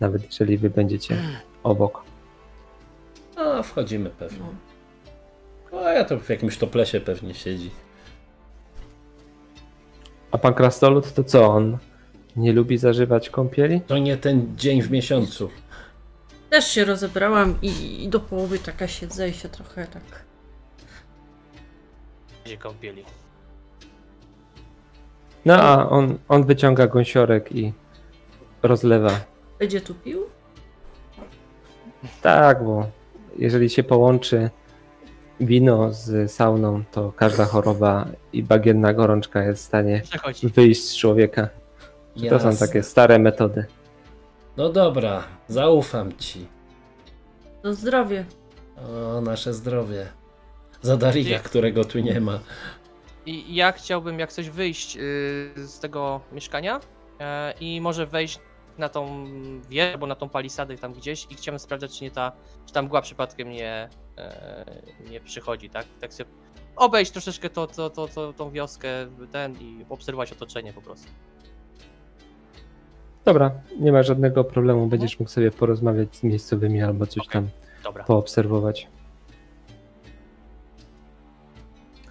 [0.01, 1.16] nawet jeżeli wy będziecie
[1.62, 2.03] obok.
[3.37, 4.38] No, wchodzimy pewnie.
[5.73, 5.81] No.
[5.81, 7.70] A ja to w jakimś toplesie pewnie siedzi.
[10.31, 11.79] A pan Krasnolud to co, on
[12.37, 13.81] nie lubi zażywać kąpieli?
[13.81, 15.51] To nie ten dzień w miesiącu.
[16.51, 20.25] Też się rozebrałam i, i do połowy taka siedzę i się trochę tak...
[22.42, 23.05] Będzie kąpieli.
[25.45, 27.73] No a on, on wyciąga gąsiorek i
[28.63, 29.11] rozlewa.
[29.59, 30.21] Będzie tu pił?
[32.23, 32.87] Tak, bo
[33.39, 34.51] jeżeli się połączy
[35.41, 40.47] wino z sauną, to każda choroba i bagienna gorączka jest w stanie Przechodź.
[40.47, 41.49] wyjść z człowieka.
[42.31, 43.65] To są takie stare metody.
[44.57, 46.47] No dobra, zaufam ci.
[47.65, 48.25] No zdrowie.
[49.17, 50.07] O, nasze zdrowie.
[50.83, 52.39] Za Dariga, Dzie- którego tu nie ma.
[53.27, 55.01] I ja chciałbym jak coś wyjść y,
[55.57, 56.81] z tego mieszkania
[57.21, 58.41] e, i może wejść
[58.79, 59.25] na tą
[59.69, 62.33] wieżę albo na tą palisadę tam gdzieś i chciałbym sprawdzać, czy nie ta,
[62.67, 64.65] czy ta mgła przypadkiem nie, e,
[65.11, 65.87] nie przychodzi, tak?
[66.01, 66.31] Tak sobie
[66.77, 68.89] obejść troszeczkę to, to, to, to, tą wioskę,
[69.33, 71.09] ten i obserwować otoczenie po prostu.
[73.25, 74.87] Dobra, nie ma żadnego problemu.
[74.87, 77.33] Będziesz mógł sobie porozmawiać z miejscowymi albo coś Okej.
[77.33, 77.49] tam
[77.85, 78.05] Dobra.
[78.05, 78.89] poobserwować.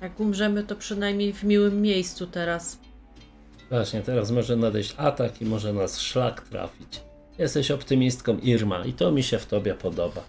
[0.03, 2.79] Jak umrzemy, to przynajmniej w miłym miejscu teraz.
[3.69, 7.01] Właśnie, teraz może nadejść atak i może nas szlak trafić.
[7.37, 10.23] Jesteś optymistką Irma i to mi się w tobie podoba.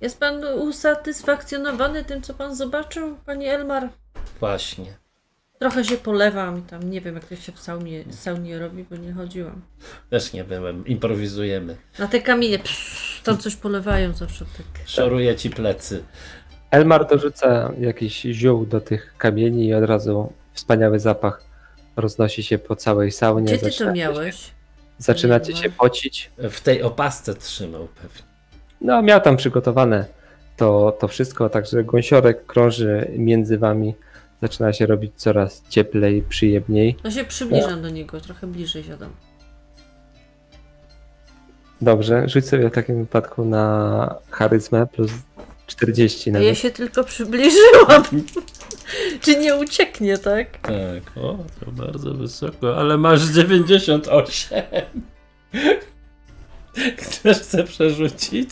[0.00, 3.88] Jest pan usatysfakcjonowany tym, co pan zobaczył, panie Elmar?
[4.40, 5.03] Właśnie.
[5.64, 8.96] Trochę się polewam i tam nie wiem, jak to się w saunie, saunie robi, bo
[8.96, 9.60] nie chodziłam.
[10.10, 10.86] Też nie byłem.
[10.86, 11.76] Improwizujemy.
[11.98, 14.86] Na te kamienie pff, tam coś polewają zawsze tak.
[14.86, 16.04] Szoruję ci plecy.
[16.70, 21.42] Elmar dorzuca jakiś ziół do tych kamieni i od razu wspaniały zapach
[21.96, 23.46] roznosi się po całej saunie.
[23.46, 24.50] Gdzie ty to Zaczynacie się- miałeś?
[24.98, 26.30] Zaczynacie się pocić.
[26.38, 28.22] W tej opasce trzymał pewnie.
[28.80, 30.04] No, miał tam przygotowane
[30.56, 33.94] to, to wszystko, także gąsiorek krąży między wami.
[34.44, 36.96] Zaczyna się robić coraz cieplej, przyjemniej.
[37.04, 39.10] No się przybliżam do niego, trochę bliżej siadam.
[41.80, 45.10] Dobrze, rzuć sobie w takim wypadku na charyzmę plus
[45.66, 46.48] 40 A nawet.
[46.48, 48.02] ja się tylko przybliżyłam.
[49.22, 50.58] Czy nie ucieknie, tak?
[50.58, 54.62] Tak, o, to bardzo wysoko, ale masz 98.
[56.98, 58.50] Chcesz chcę przerzucić?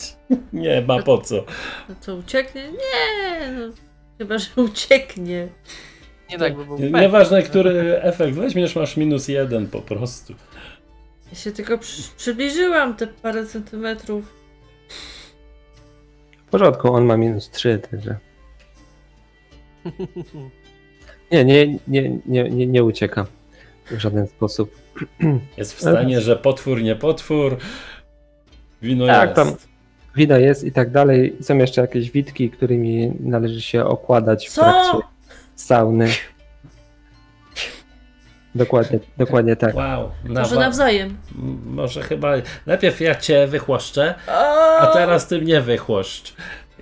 [0.53, 1.35] Nie ma po co.
[1.89, 2.71] No co, ucieknie?
[2.71, 3.92] Nie, no.
[4.17, 5.47] Chyba, że ucieknie.
[6.29, 6.89] Nie tak, by był Nie-.
[6.89, 10.33] Nieważne, który efekt weźmiesz, masz minus jeden po prostu.
[11.31, 14.33] Ja się tylko przy, przybliżyłam te parę centymetrów.
[16.47, 18.17] W porządku, on ma minus 3, także.
[21.31, 23.25] Nie, nie, nie, nie, nie, nie ucieka
[23.91, 24.75] w żaden sposób.
[25.57, 27.57] Jest w stanie, że potwór, nie potwór.
[28.81, 29.35] Wino Tak, jest.
[29.35, 29.72] tam-
[30.15, 31.35] Wino jest i tak dalej.
[31.41, 34.61] Są jeszcze jakieś witki, którymi należy się okładać w Co?
[34.61, 35.07] trakcie
[35.55, 36.07] sauny.
[38.55, 39.75] Dokładnie, dokładnie tak.
[39.75, 40.11] Wow.
[40.25, 41.17] Może nawzajem.
[41.65, 42.33] Może chyba
[42.65, 44.15] najpierw ja cię wychłoszczę,
[44.79, 46.35] a teraz ty mnie wychłoszcz.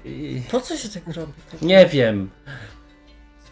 [0.05, 0.41] I...
[0.51, 1.31] Po co się tak robi?
[1.61, 2.29] Nie wiem.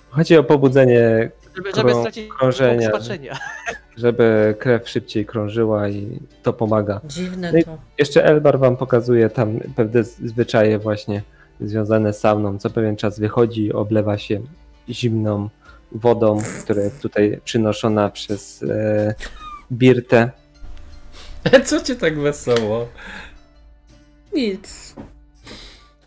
[0.10, 2.90] Chodzi o pobudzenie, Żeby, żeby krą- stracić krążenia.
[2.90, 3.38] spaczenia.
[3.98, 7.02] żeby krew szybciej krążyła i to pomaga.
[7.04, 7.78] Dziwne No to.
[7.98, 11.22] Jeszcze Elbar wam pokazuje tam pewne zwyczaje właśnie
[11.62, 12.58] związane z sauną.
[12.60, 14.42] Co pewien czas wychodzi, oblewa się
[14.90, 15.50] zimną
[15.92, 19.16] wodą, która jest tutaj przynoszona przez e,
[19.72, 20.32] Birtę.
[21.66, 22.88] Co cię tak wesoło?
[24.34, 24.96] Nic.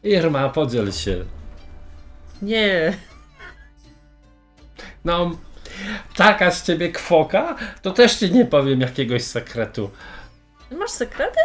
[0.02, 1.24] Irma, podziel się.
[2.42, 2.94] Nie.
[5.04, 5.30] No,
[6.16, 9.90] taka z ciebie kwoka, to też ci nie powiem jakiegoś sekretu.
[10.70, 11.40] Masz sekrety?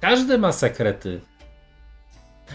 [0.00, 1.20] Każdy ma sekrety.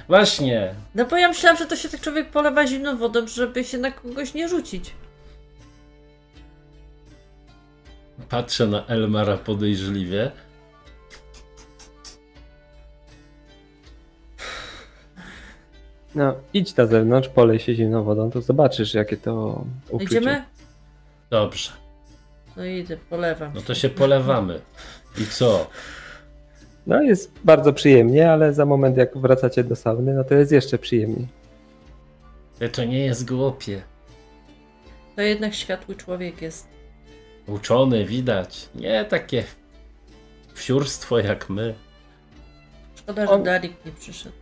[0.07, 0.75] Właśnie.
[0.95, 3.91] No bo ja myślałam, że to się tak człowiek polewa zimną wodą, żeby się na
[3.91, 4.93] kogoś nie rzucić.
[8.29, 10.31] Patrzę na Elmara podejrzliwie.
[16.17, 20.05] No, idź na zewnątrz, polej się zimną wodą, to zobaczysz, jakie to uczucie.
[20.17, 20.43] Idziemy?
[21.29, 21.71] Dobrze.
[22.57, 23.51] No idę, polewam.
[23.55, 24.59] No to się polewamy.
[25.21, 25.67] I co?
[26.87, 30.77] No, jest bardzo przyjemnie, ale za moment, jak wracacie do sauny, no to jest jeszcze
[30.77, 31.27] przyjemniej.
[32.59, 33.81] Ale To nie jest głupie.
[35.15, 36.67] To jednak światły człowiek jest.
[37.47, 38.69] Uczony, widać.
[38.75, 39.43] Nie takie
[40.53, 41.73] wsiurstwo jak my.
[42.95, 44.35] Szkoda, że On- Darik nie przyszedł.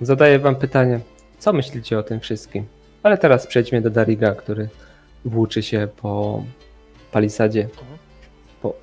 [0.00, 1.00] Zadaję wam pytanie,
[1.38, 2.66] co myślicie o tym wszystkim?
[3.02, 4.68] Ale teraz przejdźmy do Dariga, który
[5.24, 6.44] włóczy się po
[7.12, 7.98] palisadzie, Mhm.
[8.62, 8.74] po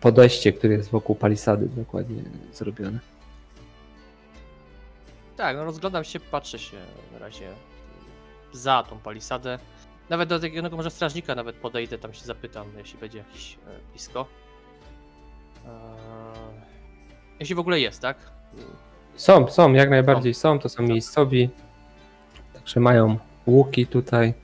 [0.00, 2.98] podejście, które jest wokół palisady dokładnie zrobione.
[5.36, 6.76] Tak, no rozglądam się, patrzę się
[7.12, 7.48] na razie
[8.52, 9.58] za tą palisadę.
[10.08, 14.26] Nawet do takiego może strażnika nawet podejdę, tam się zapytam, jeśli będzie jakiś e, blisko.
[15.66, 15.70] Eee,
[17.40, 18.16] jeśli w ogóle jest, tak?
[19.16, 21.50] Są, są, jak najbardziej są, to są miejscowi,
[22.54, 24.34] także mają łuki tutaj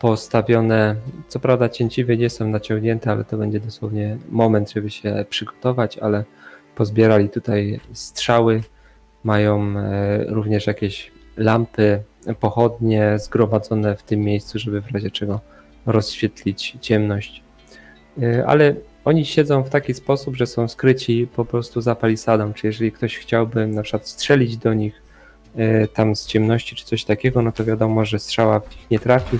[0.00, 0.96] postawione.
[1.28, 6.24] Co prawda cięciwe nie są naciągnięte, ale to będzie dosłownie moment, żeby się przygotować, ale
[6.74, 8.62] pozbierali tutaj strzały,
[9.24, 12.02] mają e, również jakieś lampy,
[12.40, 15.40] pochodnie zgromadzone w tym miejscu, żeby w razie czego
[15.86, 17.42] rozświetlić ciemność.
[18.22, 18.74] E, Ale
[19.04, 22.52] oni siedzą w taki sposób, że są skryci po prostu za palisadą.
[22.52, 25.02] Czy jeżeli ktoś chciałby na przykład strzelić do nich
[25.56, 28.98] e, tam z ciemności czy coś takiego, no to wiadomo, że strzała w nich nie
[28.98, 29.38] trafi.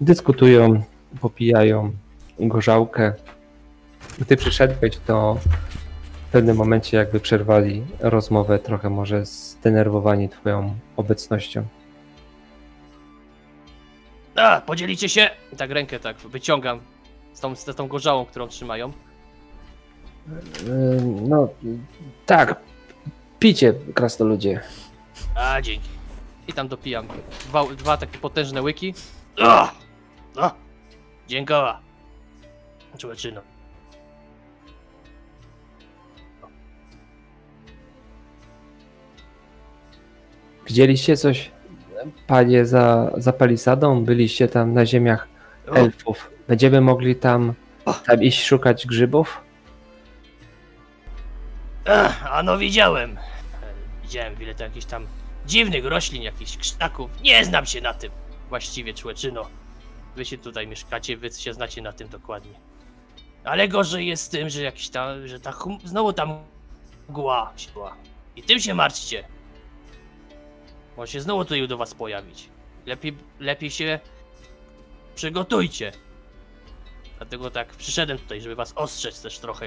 [0.00, 0.82] Dyskutują,
[1.20, 1.92] popijają
[2.40, 3.12] gorzałkę.
[4.18, 5.38] Gdy przyszedłeś, to
[6.28, 11.66] w pewnym momencie jakby przerwali rozmowę, trochę może zdenerwowani twoją obecnością.
[14.36, 15.30] A, podzielicie się!
[15.56, 16.80] Tak rękę tak wyciągam
[17.38, 18.92] z tą, z tą gorzałą, którą trzymają.
[21.28, 21.48] No,
[22.26, 22.60] tak.
[23.38, 24.60] Picie, krasnoludzie.
[25.34, 25.88] A, dzięki.
[26.48, 27.08] I tam dopijam
[27.48, 28.94] dwa, dwa takie potężne łyki.
[29.42, 29.72] A!
[30.36, 30.54] A!
[31.28, 31.80] Dziękoła.
[32.98, 33.40] Człowieczyno.
[40.66, 41.50] Widzieliście coś,
[42.26, 44.04] panie, za, za palisadą?
[44.04, 45.28] Byliście tam na ziemiach
[45.70, 46.37] O, elfów.
[46.48, 47.54] Będziemy mogli tam,
[48.06, 49.40] tam iść szukać grzybów?
[51.86, 53.16] Ach, a no widziałem.
[54.02, 55.06] Widziałem wiele to jakichś tam
[55.46, 57.10] dziwnych roślin, jakichś krzaków.
[57.22, 58.12] Nie znam się na tym.
[58.48, 59.48] Właściwie, człeczyno.
[60.16, 62.60] Wy się tutaj mieszkacie, wy się znacie na tym dokładnie.
[63.44, 65.78] Ale gorzej jest z tym, że jakiś tam, że ta chum...
[65.84, 66.38] znowu tam
[67.08, 67.96] mgła się była.
[68.36, 69.24] I tym się martwcie.
[70.96, 72.48] Może się znowu tutaj do was pojawić.
[72.86, 74.00] Lepiej, lepiej się
[75.14, 75.92] przygotujcie.
[77.18, 79.66] Dlatego tak przyszedłem tutaj, żeby was ostrzec też trochę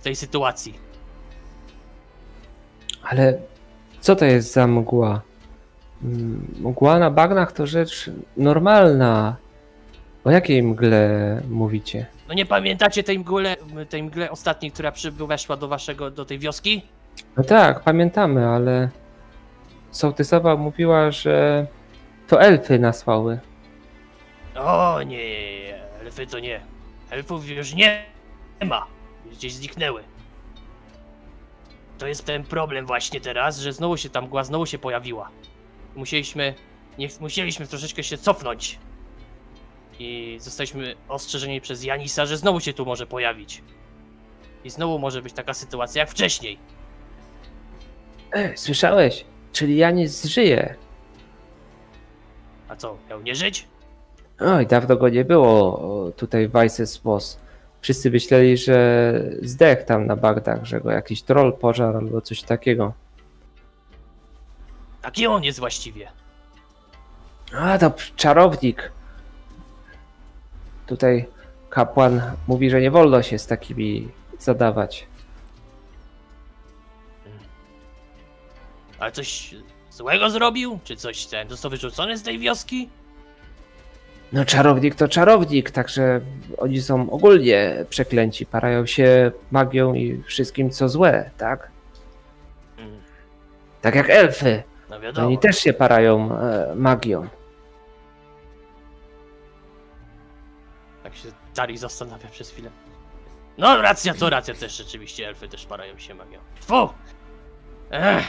[0.00, 0.74] w tej sytuacji.
[3.02, 3.38] Ale
[4.00, 5.20] co to jest za mgła?
[6.02, 9.36] Mm, Mgła na bagnach to rzecz normalna.
[10.24, 12.06] O jakiej mgle mówicie?
[12.28, 13.56] No nie pamiętacie tej mgle,
[13.88, 14.92] tej mgle ostatniej, która
[15.26, 16.82] weszła do waszego, do tej wioski?
[17.36, 18.88] No tak, pamiętamy, ale
[19.90, 21.66] sołtysowa mówiła, że
[22.28, 23.38] to elfy nasłały.
[24.56, 25.18] O nie,
[26.00, 26.60] elfy to nie.
[27.10, 28.04] Elfów już nie
[28.64, 28.86] ma.
[29.26, 30.04] Już Gdzieś zniknęły.
[31.98, 35.30] To jest ten problem właśnie teraz, że znowu się tam mgła znowu się pojawiła.
[35.94, 36.54] Musieliśmy,
[36.98, 38.78] nie, musieliśmy troszeczkę się cofnąć.
[39.98, 43.62] I zostaliśmy ostrzeżeni przez Janisa, że znowu się tu może pojawić.
[44.64, 46.58] I znowu może być taka sytuacja jak wcześniej.
[48.32, 49.24] E, słyszałeś?
[49.52, 50.74] Czyli Janis żyje.
[52.68, 53.66] A co, miał nie żyć?
[54.40, 57.38] Oj, dawno go nie było tutaj w Weissesmos.
[57.80, 59.12] Wszyscy myśleli, że
[59.42, 62.92] zdech tam na Bagdach, że go jakiś troll pożar albo coś takiego.
[65.02, 66.08] Taki on jest właściwie.
[67.56, 68.92] A, to czarownik.
[70.86, 71.26] Tutaj
[71.70, 74.08] kapłan mówi, że nie wolno się z takimi
[74.38, 75.06] zadawać.
[78.98, 79.54] Ale coś
[79.90, 80.78] złego zrobił?
[80.84, 82.88] Czy coś ten został wyrzucony z tej wioski?
[84.34, 86.20] No czarownik to czarownik, także
[86.58, 91.70] oni są ogólnie przeklęci, parają się magią i wszystkim co złe, tak?
[92.78, 93.00] Mm,
[93.80, 94.62] Tak jak elfy.
[94.90, 95.26] No wiadomo.
[95.26, 97.26] Oni też się parają e, magią.
[101.02, 102.70] Tak się Dari zastanawia przez chwilę.
[103.58, 106.38] No racja to racja też rzeczywiście, elfy też parają się magią.
[106.60, 106.88] Fu!
[107.90, 108.24] Ech.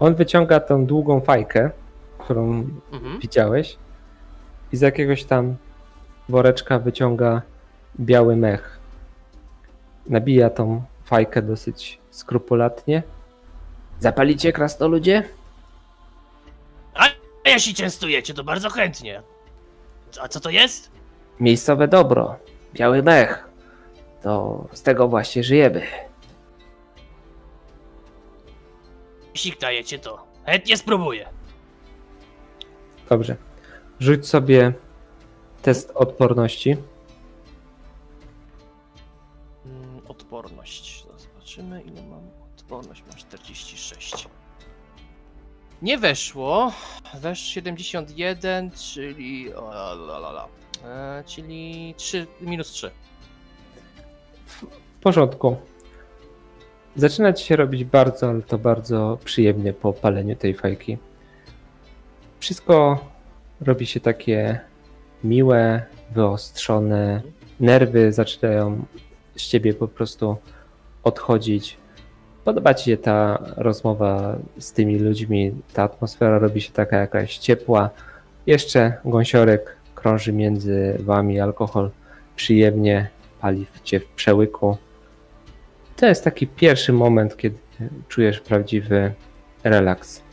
[0.00, 1.70] On wyciąga tą długą fajkę,
[2.18, 3.18] którą Mhm.
[3.20, 3.76] widziałeś
[4.72, 5.56] i z jakiegoś tam
[6.28, 7.42] woreczka wyciąga
[8.00, 8.78] biały mech.
[10.06, 13.02] Nabija tą fajkę dosyć skrupulatnie.
[14.00, 15.22] Zapalicie krasnoludzie?
[16.94, 17.04] A
[17.50, 19.22] jeśli częstujecie, to bardzo chętnie.
[20.20, 20.90] A co to jest?
[21.40, 22.36] Miejscowe dobro.
[22.74, 23.48] Biały mech.
[24.22, 25.82] To z tego właśnie żyjemy.
[29.34, 31.28] Jeśli dajecie, to chętnie spróbuję.
[33.08, 33.36] Dobrze.
[34.00, 34.72] Rzuć sobie
[35.62, 36.76] test odporności.
[39.66, 41.06] Mm, Odporność.
[41.16, 42.20] Zobaczymy, ile mam.
[42.56, 44.28] Odporność mam 46.
[45.82, 46.72] Nie weszło.
[47.20, 49.54] Wesz 71, czyli.
[49.54, 50.48] O, la, la, la, la.
[50.84, 52.90] E, czyli 3, minus 3.
[54.46, 54.64] W
[55.00, 55.56] porządku.
[56.96, 60.98] Zaczyna ci się robić bardzo, ale to bardzo przyjemnie po paleniu tej fajki.
[62.40, 63.04] Wszystko
[63.60, 64.60] robi się takie
[65.24, 67.22] miłe, wyostrzone.
[67.60, 68.84] Nerwy zaczynają
[69.36, 70.36] z ciebie po prostu
[71.04, 71.76] odchodzić.
[72.44, 77.90] Podoba ci się ta rozmowa z tymi ludźmi, ta atmosfera robi się taka jakaś ciepła.
[78.46, 81.90] Jeszcze gąsiorek krąży między wami, alkohol
[82.36, 83.08] przyjemnie
[83.40, 84.76] pali cię w przełyku.
[85.96, 87.58] To jest taki pierwszy moment, kiedy
[88.08, 89.12] czujesz prawdziwy
[89.64, 90.27] relaks.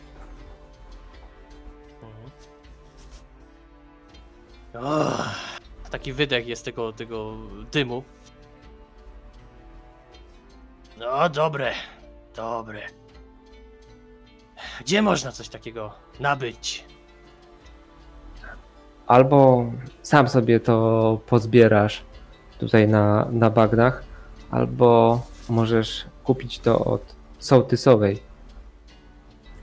[5.92, 7.38] Taki wydech jest tego, tego
[7.72, 8.04] dymu.
[11.00, 11.72] No, dobre,
[12.36, 12.82] dobre.
[14.82, 16.86] Gdzie można coś takiego nabyć?
[19.08, 19.66] Albo
[20.02, 22.04] sam sobie to pozbierasz
[22.60, 24.04] tutaj na, na bagnach,
[24.52, 28.20] albo możesz kupić to od sołtysowej.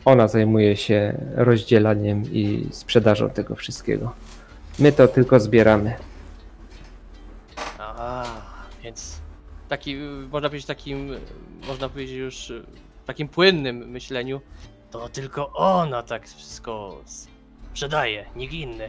[0.04, 4.12] Ona zajmuje się rozdzielaniem i sprzedażą tego wszystkiego.
[4.78, 5.94] My to tylko zbieramy.
[7.78, 8.24] Aha,
[8.82, 9.20] więc
[9.68, 9.96] taki,
[10.32, 11.10] można powiedzieć takim,
[11.66, 12.62] można powiedzieć już y,
[13.06, 14.40] takim płynnym myśleniu,
[14.90, 17.00] to tylko ona tak wszystko
[17.72, 18.88] sprzedaje, nikt inny.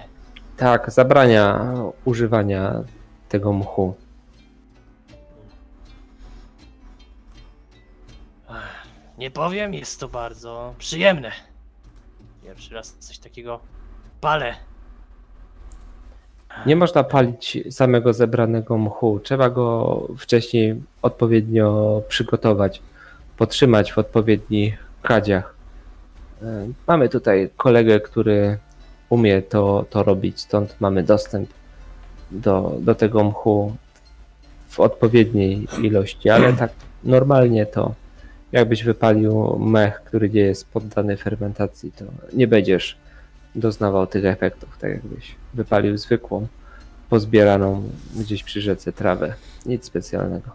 [0.57, 1.73] Tak, zabrania
[2.05, 2.83] używania
[3.29, 3.95] tego mchu.
[9.17, 11.31] Nie powiem, jest to bardzo przyjemne.
[12.43, 13.59] Pierwszy raz coś takiego
[14.21, 14.55] palę.
[16.65, 19.19] Nie można palić samego zebranego mchu.
[19.19, 22.81] Trzeba go wcześniej odpowiednio przygotować,
[23.37, 25.55] potrzymać w odpowiednich kadziach.
[26.41, 28.57] E, Mamy tutaj kolegę, który
[29.09, 31.49] umie to, to robić, stąd mamy dostęp
[32.31, 33.75] do, do tego mchu
[34.67, 36.71] w odpowiedniej ilości, ale tak
[37.03, 37.93] normalnie to
[38.51, 42.97] jakbyś wypalił mech, który nie jest poddany fermentacji, to nie będziesz
[43.55, 46.47] doznawał tych efektów, tak jakbyś wypalił zwykłą,
[47.09, 49.35] pozbieraną gdzieś przy rzece trawę.
[49.65, 50.51] Nic specjalnego.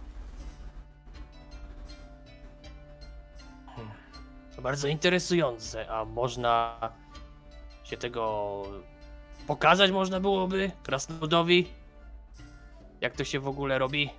[4.55, 6.79] To bardzo interesujące, a można
[7.83, 8.63] się tego
[9.47, 11.67] pokazać można byłoby krasnoludowi?
[13.01, 14.09] Jak to się w ogóle robi?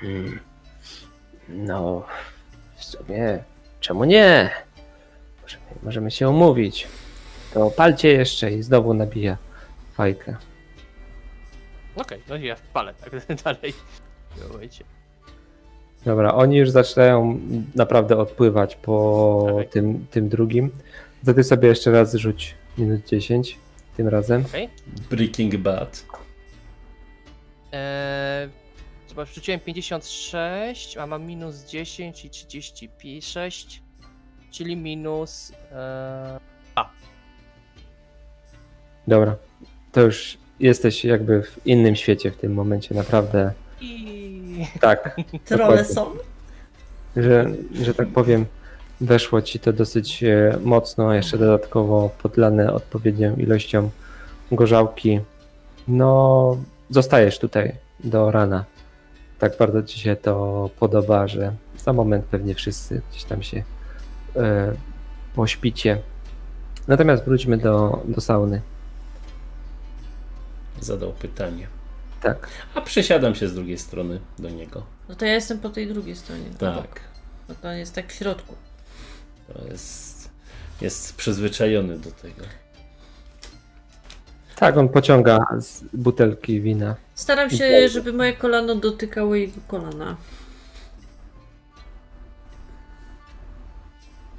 [0.00, 0.40] Hmm.
[1.48, 2.04] No,
[2.76, 3.44] w sumie,
[3.80, 4.50] czemu nie?
[5.42, 6.88] Możemy, możemy się umówić.
[7.54, 9.36] To palcie jeszcze i znowu nabija
[9.94, 10.36] fajkę.
[11.96, 13.72] Okej, no ja palę tak dalej.
[14.46, 14.84] Słuchajcie.
[16.04, 17.40] Dobra, oni już zaczynają
[17.74, 19.68] naprawdę odpływać po Dawaj.
[19.68, 20.70] tym, tym drugim.
[21.26, 23.58] To ty sobie jeszcze raz rzuć minut 10
[23.96, 24.44] tym razem.
[24.46, 24.68] Okej.
[25.10, 26.04] Breaking Bad.
[27.72, 28.48] Eee,
[29.08, 33.82] zobacz, rzuciłem 56, a mam minus 10 i 36,
[34.50, 35.52] czyli minus...
[35.72, 36.38] Eee,
[39.06, 39.36] Dobra,
[39.92, 43.52] to już jesteś jakby w innym świecie w tym momencie, naprawdę.
[43.80, 44.66] I...
[44.80, 45.84] Tak, Trole Dokładnie.
[45.84, 46.06] są.
[47.16, 48.46] że, że tak powiem,
[49.00, 53.90] weszło ci to dosyć e, mocno, a jeszcze dodatkowo podlane odpowiednią ilością
[54.52, 55.20] gorzałki.
[55.88, 56.56] No,
[56.90, 57.72] zostajesz tutaj
[58.04, 58.64] do rana.
[59.38, 63.62] Tak bardzo ci się to podoba, że za moment pewnie wszyscy gdzieś tam się
[64.36, 64.72] e,
[65.34, 65.98] pośpicie.
[66.88, 68.60] Natomiast wróćmy do, do sauny.
[70.82, 71.66] Zadał pytanie.
[72.20, 72.48] Tak.
[72.74, 74.82] A przesiadam się z drugiej strony do niego.
[75.08, 76.50] No to ja jestem po tej drugiej stronie.
[76.58, 77.00] Tak.
[77.48, 78.54] No to on jest tak w środku.
[79.52, 80.30] To jest,
[80.80, 82.44] jest przyzwyczajony do tego.
[84.56, 86.96] Tak, on pociąga z butelki wina.
[87.14, 90.16] Staram się, żeby moje kolano dotykało jego kolana.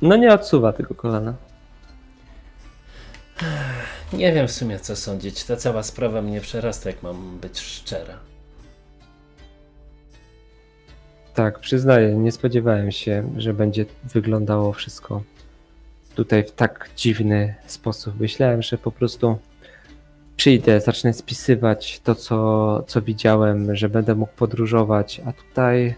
[0.02, 1.34] No nie odsuwa tego kolana.
[4.13, 5.43] Nie wiem w sumie co sądzić.
[5.43, 8.19] Ta cała sprawa mnie przerasta, jak mam być szczera.
[11.34, 15.23] Tak, przyznaję, nie spodziewałem się, że będzie wyglądało wszystko
[16.15, 18.19] tutaj w tak dziwny sposób.
[18.19, 19.38] Myślałem, że po prostu
[20.36, 25.95] przyjdę, zacznę spisywać to, co, co widziałem, że będę mógł podróżować, a tutaj,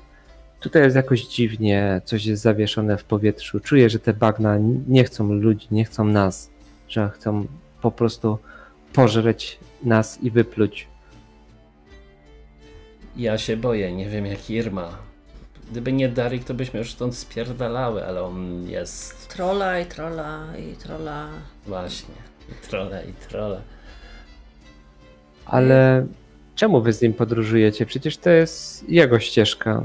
[0.59, 3.59] tutaj jest jakoś dziwnie, coś jest zawieszone w powietrzu.
[3.59, 4.57] Czuję, że te bagna
[4.87, 6.49] nie chcą ludzi, nie chcą nas,
[6.87, 7.45] że chcą
[7.81, 8.37] po prostu
[8.93, 10.87] pożreć nas i wypluć.
[13.17, 14.97] Ja się boję, nie wiem jak Irma.
[15.71, 20.75] Gdyby nie Darik, to byśmy już stąd spierdalały, ale on jest Trolla i trolla i
[20.75, 21.27] trolla.
[21.67, 22.15] właśnie.
[22.49, 23.61] I trole, i trole.
[25.45, 26.05] Ale
[26.55, 27.85] czemu wy z nim podróżujecie?
[27.85, 29.83] Przecież to jest jego ścieżka.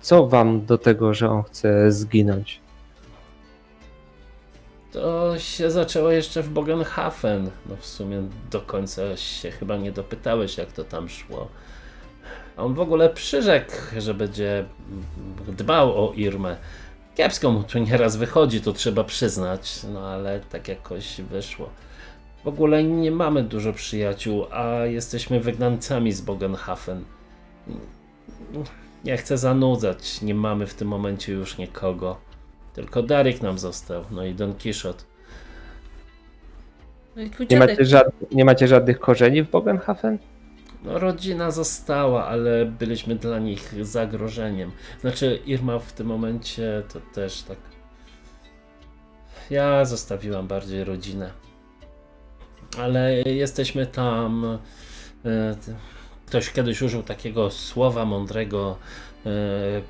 [0.00, 2.60] Co wam do tego, że on chce zginąć?
[4.96, 7.50] To się zaczęło jeszcze w Bogenhafen.
[7.68, 11.48] No w sumie do końca się chyba nie dopytałeś, jak to tam szło.
[12.56, 14.64] On w ogóle przyrzekł, że będzie
[15.48, 16.56] dbał o Irmę.
[17.14, 21.70] Kiepsko mu tu nieraz wychodzi, to trzeba przyznać, no ale tak jakoś wyszło.
[22.44, 27.04] W ogóle nie mamy dużo przyjaciół, a jesteśmy wygnancami z Bogenhafen.
[29.04, 32.25] Nie chcę zanudzać, nie mamy w tym momencie już nikogo.
[32.76, 35.04] Tylko Darik nam został, no i Don Quixote.
[37.16, 40.18] No i Nie macie, żad, nie macie żadnych korzeni w Bogenhafen?
[40.84, 44.72] No rodzina została, ale byliśmy dla nich zagrożeniem.
[45.00, 47.58] Znaczy Irma w tym momencie to też tak...
[49.50, 51.30] Ja zostawiłam bardziej rodzinę.
[52.78, 54.58] Ale jesteśmy tam...
[55.24, 55.56] e,
[56.26, 58.78] Ktoś kiedyś użył takiego słowa mądrego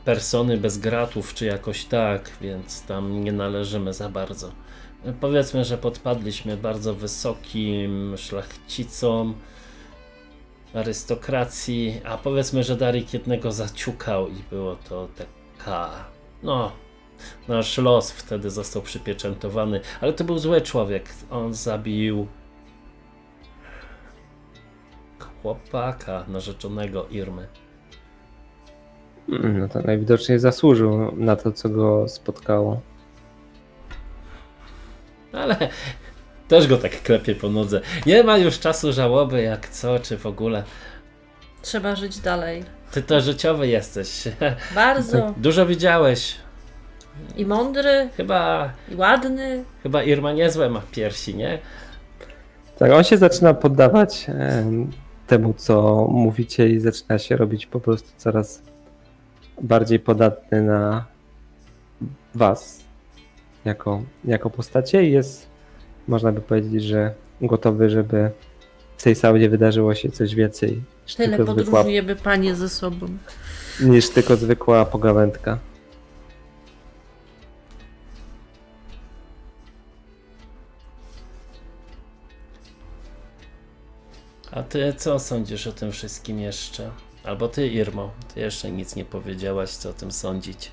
[0.05, 4.53] persony bez gratów, czy jakoś tak, więc tam nie należymy za bardzo.
[5.05, 9.35] E, Powiedzmy, że podpadliśmy bardzo wysokim szlachcicom,
[10.75, 16.05] arystokracji, a powiedzmy, że Darik jednego zaciukał i było to taka.
[16.43, 16.73] No,
[17.49, 21.09] nasz los wtedy został przypieczętowany, ale to był zły człowiek.
[21.31, 22.27] On zabił
[25.43, 27.49] chłopaka narzeczonego Irmy.
[29.29, 32.81] Mm, No to najwidoczniej zasłużył na to, co go spotkało.
[35.33, 35.57] Ale
[36.49, 37.81] też go tak klepie po nodze.
[38.07, 40.65] Nie ma już czasu żałoby, jak co, czy w ogóle.
[41.63, 42.65] Trzeba żyć dalej.
[42.93, 44.25] Ty to życiowy jesteś.
[44.75, 45.35] Bardzo.
[45.37, 46.37] Dużo widziałeś.
[47.37, 49.65] I mądry, Chyba, i ładny.
[49.83, 51.59] chyba Irma niezłe ma piersi, nie?
[52.79, 54.91] Tak, on się zaczyna poddawać em,
[55.27, 58.63] temu, co mówicie i zaczyna się robić po prostu coraz
[59.63, 61.07] bardziej podatny na
[62.35, 62.85] was
[63.65, 65.47] jako, jako postacie i jest,
[66.09, 68.31] można by powiedzieć, że gotowy, żeby
[68.97, 70.83] w tej saunie wydarzyło się coś więcej
[71.17, 71.85] Tyle tylko, zwykła,
[72.23, 73.07] panie ze sobą.
[73.81, 75.59] niż tylko zwykła pogawędka.
[84.51, 86.91] A ty co sądzisz o tym wszystkim jeszcze?
[87.27, 90.73] Albo ty, Irmo, ty jeszcze nic nie powiedziałaś, co o tym sądzić.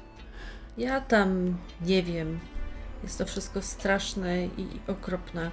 [0.78, 2.40] Ja tam nie wiem.
[3.04, 5.52] Jest to wszystko straszne i okropne.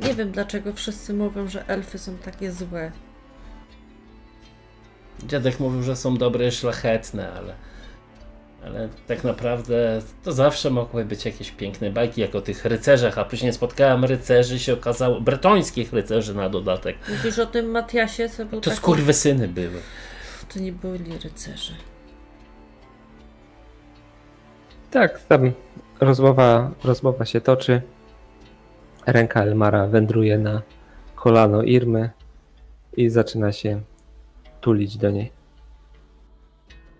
[0.00, 2.92] Nie wiem dlaczego wszyscy mówią, że elfy są takie złe.
[5.26, 7.54] Dziadek mówił, że są dobre i szlachetne, ale,
[8.66, 13.24] ale tak naprawdę to zawsze mogły być jakieś piękne bajki, jak o tych rycerzach, a
[13.24, 16.96] później spotkałem rycerzy się okazało, bretońskich rycerzy na dodatek.
[17.08, 18.76] Mówisz o tym Matiasie, co był To taki...
[18.76, 19.80] skurwysyny były.
[20.54, 21.72] To nie byli rycerze.
[24.90, 25.52] Tak, tam
[26.00, 27.82] rozmowa, rozmowa się toczy.
[29.06, 30.62] Ręka Elmara wędruje na
[31.16, 32.10] kolano Irmy
[32.96, 33.80] i zaczyna się
[34.60, 35.33] tulić do niej.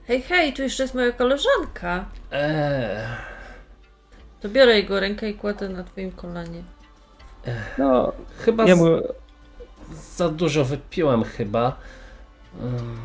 [0.07, 2.05] Hej, hej, tu jeszcze jest moja koleżanka.
[2.32, 3.07] Eee,
[4.42, 6.62] To biorę jego rękę i kładę na twoim kolanie.
[7.78, 8.86] No, chyba ja z, mu,
[10.16, 11.76] za dużo wypiłem chyba.
[12.62, 12.98] Ym.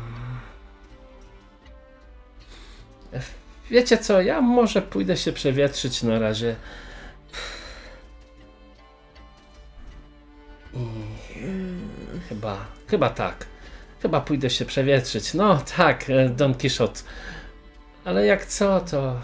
[3.70, 6.56] Wiecie co, ja może pójdę się przewietrzyć na razie.
[10.74, 13.46] I chyba, chyba tak.
[14.02, 15.34] Chyba pójdę się przewietrzyć.
[15.34, 17.00] No tak, e, Don Quixote.
[18.04, 19.16] Ale jak co, to,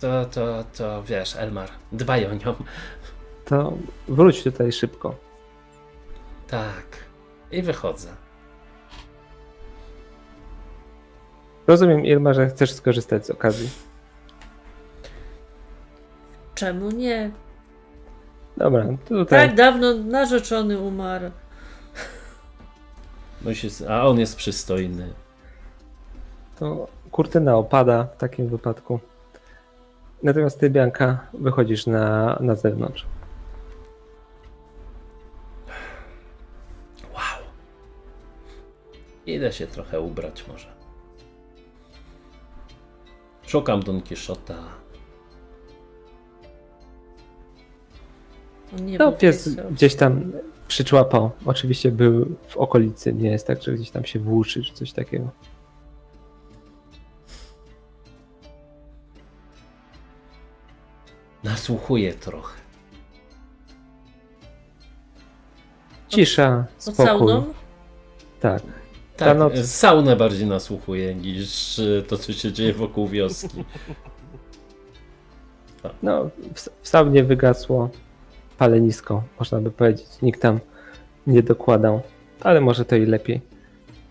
[0.00, 2.54] to, to, to wiesz, Elmar, dbaj o nią.
[3.44, 3.72] to
[4.08, 5.14] wróć tutaj szybko.
[6.48, 6.84] Tak.
[7.50, 8.08] I wychodzę.
[11.66, 13.70] Rozumiem, Irma, że chcesz skorzystać z okazji.
[16.54, 17.30] Czemu nie?
[18.56, 21.30] Dobra, to tutaj Tak dawno narzeczony umarł.
[23.42, 25.12] Musi, a on jest przystojny.
[26.58, 29.00] to kurtyna opada w takim wypadku.
[30.22, 33.06] Natomiast ty, Bianka, wychodzisz na, na zewnątrz.
[37.14, 37.42] Wow.
[39.26, 40.66] Idę się trochę ubrać może.
[43.46, 44.02] Szukam Don.
[48.78, 50.32] On nie No, pies gdzieś tam
[50.68, 51.30] przyczłapał.
[51.46, 55.30] Oczywiście był w okolicy, nie jest tak, że gdzieś tam się włóczy czy coś takiego.
[61.44, 62.58] Nasłuchuję trochę.
[66.08, 67.06] Cisza, Pod spokój.
[67.06, 67.44] sauną?
[68.40, 68.62] Tak.
[69.16, 73.64] Ta Tak, noc- saunę bardziej nasłuchuję niż e, to, co się dzieje wokół wioski.
[76.02, 77.90] No, w, w saunie wygasło
[78.58, 80.06] palenisko, można by powiedzieć.
[80.22, 80.58] Nikt tam
[81.26, 82.00] nie dokładał,
[82.40, 83.40] ale może to i lepiej.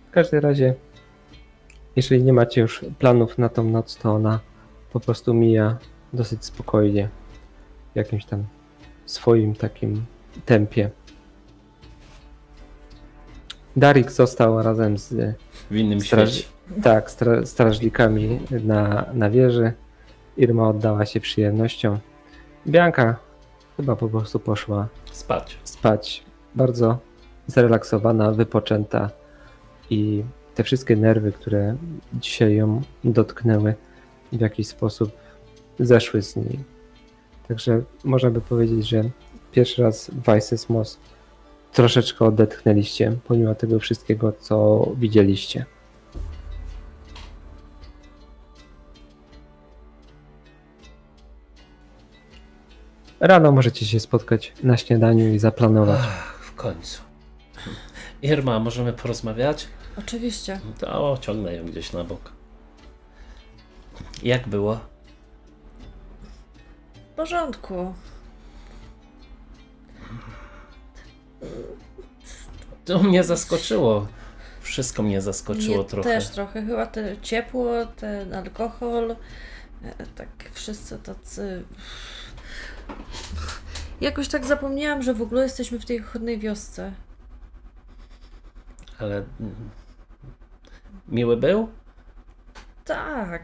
[0.09, 0.73] W każdym razie,
[1.95, 4.39] jeżeli nie macie już planów na tą noc, to ona
[4.93, 5.77] po prostu mija
[6.13, 7.09] dosyć spokojnie
[7.93, 8.43] w jakimś tam
[9.05, 10.05] swoim takim
[10.45, 10.89] tempie.
[13.75, 15.35] Darik został razem z
[15.71, 16.47] W innym Straż- świecie.
[16.83, 19.73] tak, stra- strażnikami na, na wieży.
[20.37, 21.97] Irma oddała się przyjemnością.
[22.67, 23.15] Bianka
[23.77, 25.57] chyba po prostu poszła Spać.
[25.63, 26.23] spać.
[26.55, 26.97] Bardzo
[27.47, 29.09] zrelaksowana, wypoczęta
[29.89, 30.23] i
[30.55, 31.75] te wszystkie nerwy, które
[32.13, 33.75] dzisiaj ją dotknęły,
[34.31, 35.11] w jakiś sposób
[35.79, 36.59] zeszły z niej.
[37.47, 39.03] Także można by powiedzieć, że
[39.51, 40.99] pierwszy raz w Weissesmos
[41.73, 45.65] troszeczkę odetchnęliście, pomimo tego wszystkiego, co widzieliście.
[53.19, 55.99] Rano możecie się spotkać na śniadaniu i zaplanować.
[56.03, 57.01] Ach, w końcu.
[58.21, 59.67] Irma, możemy porozmawiać?
[59.97, 60.59] Oczywiście.
[60.79, 62.31] To ciągnę ją gdzieś na bok.
[64.23, 64.79] Jak było?
[66.95, 67.93] W porządku.
[72.85, 74.07] To mnie zaskoczyło.
[74.61, 76.09] Wszystko mnie zaskoczyło Mnie trochę.
[76.09, 76.65] też trochę.
[76.65, 79.15] Chyba te ciepło, ten alkohol.
[79.83, 81.63] e, Tak wszyscy tacy...
[84.01, 86.93] Jakoś tak zapomniałam, że w ogóle jesteśmy w tej chodnej wiosce.
[88.99, 89.23] Ale
[91.07, 91.69] miły był?
[92.85, 93.43] Tak.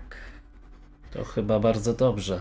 [1.11, 2.39] To chyba bardzo dobrze.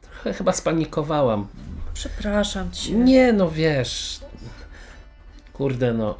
[0.00, 1.48] Trochę chyba spanikowałam.
[1.94, 2.92] Przepraszam cię.
[2.92, 4.20] Nie, no wiesz.
[5.52, 6.18] Kurde, no.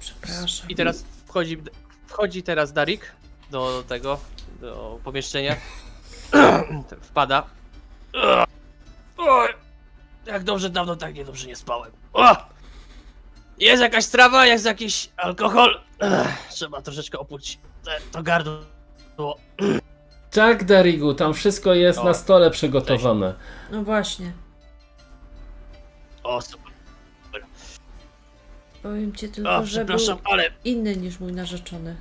[0.00, 0.68] Przepraszam.
[0.68, 1.62] I teraz wchodzi,
[2.06, 3.12] wchodzi teraz Darik
[3.50, 4.20] do tego,
[4.60, 5.56] do pomieszczenia.
[7.10, 7.46] Wpada.
[9.18, 9.48] Oj,
[10.26, 11.92] jak dobrze, dawno tak niedobrze nie spałem.
[13.58, 15.80] Jest jakaś strawa, jest jakiś alkohol.
[16.50, 19.36] Trzeba troszeczkę opłuć te- to gardło.
[20.30, 23.34] Tak, Darigu, tam wszystko jest O, na stole przygotowane.
[23.70, 24.32] No właśnie.
[26.22, 26.72] O, super.
[28.82, 31.96] Powiem ci tylko, O, że był ale inny niż mój narzeczony.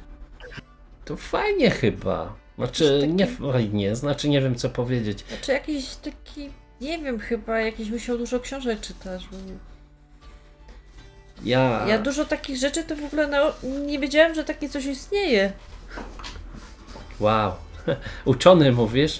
[1.05, 2.33] To fajnie chyba.
[2.57, 5.25] Znaczy, Taki- nie fajnie, znaczy nie wiem co powiedzieć.
[5.27, 6.49] Znaczy jakiś taki,
[6.81, 9.27] nie wiem, chyba jakiś musiał dużo książek czytać.
[9.31, 9.37] Bo
[11.43, 11.85] Ja.
[11.87, 13.53] ja dużo takich rzeczy to w ogóle na,
[13.85, 15.53] nie wiedziałem, że takie coś istnieje.
[17.19, 17.51] Wow.
[18.25, 19.19] Uczony mówisz?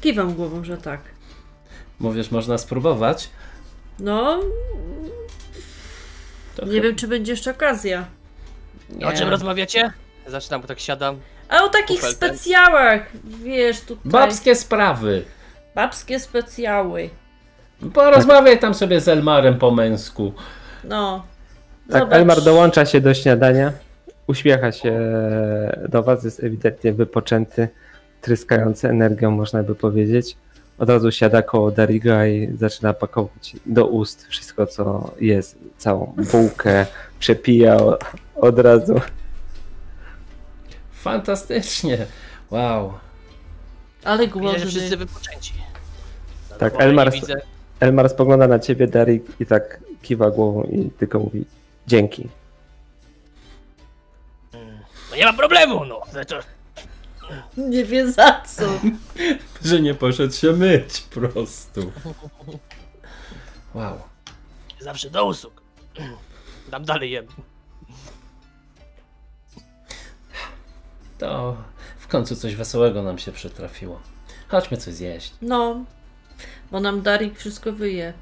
[0.00, 1.00] Kiwam głową, że tak.
[1.98, 3.28] Mówisz, można spróbować?
[3.98, 4.40] No,
[6.56, 8.06] To nie chy- wiem, czy będzie jeszcze okazja.
[8.90, 9.06] nie.
[9.06, 9.92] o czym rozmawiacie?
[10.26, 11.20] Zaczynam, bo tak siadam.
[11.48, 12.16] A o takich Kufelkę.
[12.16, 14.12] specjałach, wiesz, tutaj.
[14.12, 15.22] Babskie sprawy.
[15.74, 17.10] Babskie specjały.
[17.94, 20.32] Porozmawiaj tam sobie z Elmarem po męsku.
[20.84, 21.24] No.
[21.90, 22.14] Tak, Zobacz.
[22.14, 23.72] Elmar dołącza się do śniadania,
[24.26, 25.00] uśmiecha się
[25.88, 27.68] do was, jest ewidentnie wypoczęty,
[28.20, 30.36] tryskający energią, można by powiedzieć.
[30.78, 36.86] Od razu siada koło Dariga i zaczyna pakować do ust wszystko, co jest, całą bułkę,
[37.18, 37.76] przepija
[38.36, 39.00] od razu.
[41.02, 42.06] Fantastycznie.
[42.50, 42.92] Wow.
[44.04, 44.58] Ale Widzę, głodny.
[44.58, 45.54] że wszyscy wypoczęci.
[46.58, 47.12] Tak, Elmar-.
[47.80, 51.44] Elmar spogląda na ciebie, Darig, i tak kiwa głową i tylko mówi
[51.86, 52.28] dzięki.
[55.10, 56.00] No nie ma problemu, no.
[56.28, 56.38] To,
[57.56, 58.64] Nie wie za co.
[59.68, 61.80] Że nie poszedł się myć po prostu.
[63.74, 63.98] Wow.
[64.80, 65.62] zawsze do usług.
[66.70, 67.26] Dam dalej jem.
[71.18, 71.56] To
[71.98, 74.00] w końcu coś wesołego nam się przytrafiło.
[74.48, 75.32] Chodźmy coś zjeść.
[75.42, 75.84] No.
[76.70, 78.12] Bo nam Darik wszystko wyje.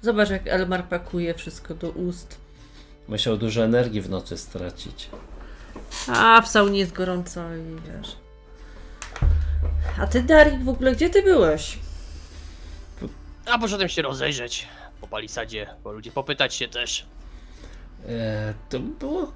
[0.00, 2.40] Zobacz, jak Elmar pakuje wszystko do ust.
[3.08, 5.10] Musiał dużo energii w nocy stracić.
[6.08, 8.16] A w saunie jest gorąco i wiesz.
[9.98, 11.78] A ty, Darik, w ogóle gdzie ty byłeś?
[13.46, 14.68] A poszedłem się rozejrzeć
[15.00, 17.06] po palisadzie, po ludzi popytać się też.
[18.08, 19.32] E, to było.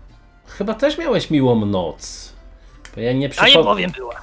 [0.46, 2.32] Chyba też miałeś miłą noc.
[2.96, 4.14] Bo ja nie, A nie powiem była.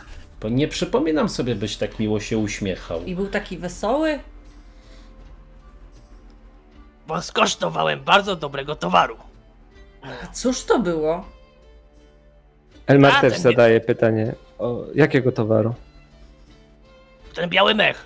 [0.42, 3.04] bo nie przypominam sobie, byś tak miło się uśmiechał.
[3.06, 4.20] I był taki wesoły?
[7.08, 9.18] Bo skosztowałem bardzo dobrego towaru.
[10.02, 11.26] A cóż to było?
[12.88, 15.74] Elmar A, też zadaje pytanie, o jakiego towaru?
[17.36, 18.06] Ten biały mech.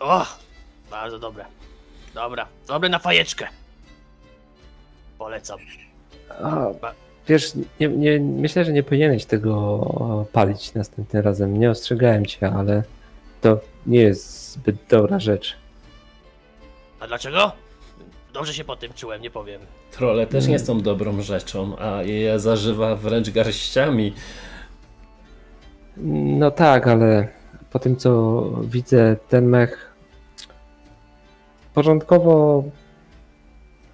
[0.00, 0.26] O,
[0.90, 1.44] bardzo dobre.
[2.14, 3.48] Dobra, dobre na fajeczkę.
[5.18, 5.58] Polecam.
[6.42, 6.66] A,
[7.30, 11.58] wiesz, nie, nie, myślę, że nie powinieneś tego palić następnym razem.
[11.58, 12.82] Nie ostrzegałem cię, ale
[13.40, 15.56] to nie jest zbyt dobra rzecz.
[17.00, 17.52] A dlaczego?
[18.32, 19.60] Dobrze się po tym czułem, nie powiem.
[19.90, 24.14] Trole też nie są dobrą rzeczą, a je zażywa wręcz garściami.
[26.40, 27.28] No tak, ale
[27.72, 29.94] po tym co widzę, ten mech
[31.74, 32.64] porządkowo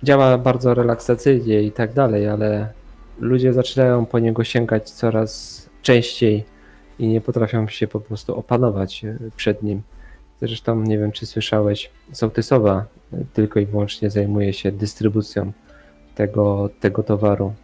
[0.03, 2.73] działa bardzo relaksacyjnie i tak dalej, ale
[3.19, 6.45] ludzie zaczynają po niego sięgać coraz częściej
[6.99, 9.83] i nie potrafią się po prostu opanować e, przed nim.
[10.41, 15.53] Zresztą nie wiem, czy słyszałeś, Sołtysowa e, tylko i wyłącznie zajmuje się dystrybucją
[16.15, 17.55] tego, tego towaru.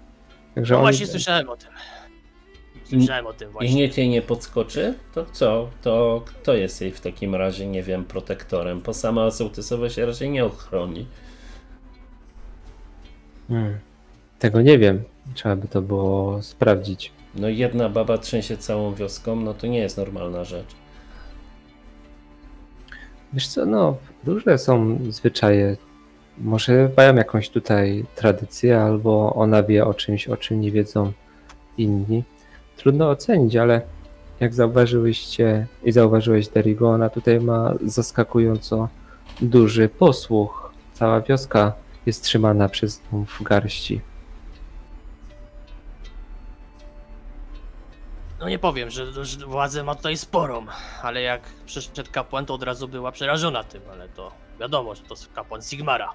[0.54, 1.68] Także No oni- właśnie słyszałem o tym.
[2.84, 3.74] Słyszałem o tym I właśnie.
[3.74, 4.94] nikt jej nie podskoczy?
[5.14, 5.70] To co?
[5.82, 8.80] To kto jest jej w takim razie, nie wiem, protektorem?
[8.80, 11.06] Bo sama sołtysowa się raczej nie ochroni.
[13.48, 13.78] Hmm.
[14.38, 15.02] Tego nie wiem.
[15.34, 17.12] Trzeba by to było sprawdzić.
[17.34, 20.74] No jedna baba trzęsie całą wioską, no to nie jest normalna rzecz.
[23.32, 25.76] Wiesz co, no, różne są zwyczaje.
[26.38, 31.12] Może mają jakąś tutaj tradycję, albo ona wie o czymś, o czym nie wiedzą
[31.78, 32.24] inni.
[32.76, 33.82] Trudno ocenić, ale
[34.40, 38.88] jak zauważyłyście i zauważyłeś Derigo, ona tutaj ma zaskakująco
[39.40, 40.72] duży posłuch.
[40.92, 41.72] Cała wioska
[42.06, 44.00] jest trzymana przez nią w garści.
[48.42, 50.66] No nie powiem, że, że władzę ma tutaj sporą,
[51.02, 55.14] ale jak przyszedł kapłan, to od razu była przerażona tym, ale to wiadomo, że to
[55.34, 56.08] kapłan Sigmara.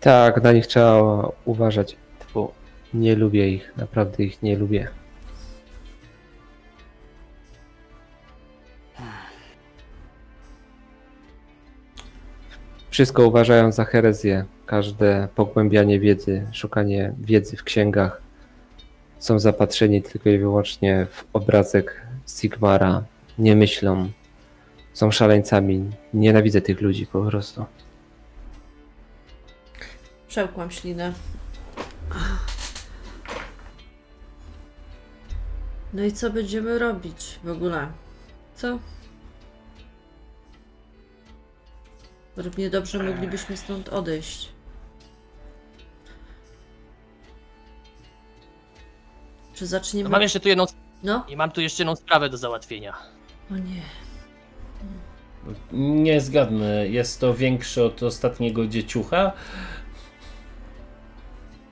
[0.00, 1.96] Tak, na nich trzeba uważać.
[2.34, 2.52] Bo
[2.94, 4.88] nie lubię ich, naprawdę ich nie lubię.
[12.90, 14.44] Wszystko uważają za herezję.
[14.66, 18.25] Każde pogłębianie wiedzy, szukanie wiedzy w księgach
[19.26, 23.04] są zapatrzeni tylko i wyłącznie w obrazek Sigmara.
[23.38, 24.10] Nie myślą,
[24.92, 25.90] są szaleńcami.
[26.14, 27.64] Nienawidzę tych ludzi po prostu.
[30.28, 31.12] Przełkłam ślinę.
[35.92, 37.88] No i co będziemy robić w ogóle?
[38.54, 38.78] Co?
[42.36, 44.55] Równie dobrze moglibyśmy stąd odejść.
[49.56, 50.08] Czy No zaczniemy...
[50.08, 50.66] mam jeszcze tu jedną,
[51.02, 51.24] No?
[51.28, 52.94] i mam tu jeszcze jedną sprawę do załatwienia.
[53.50, 53.82] O nie.
[55.72, 59.32] Nie zgadnę, jest to większe od ostatniego dzieciucha.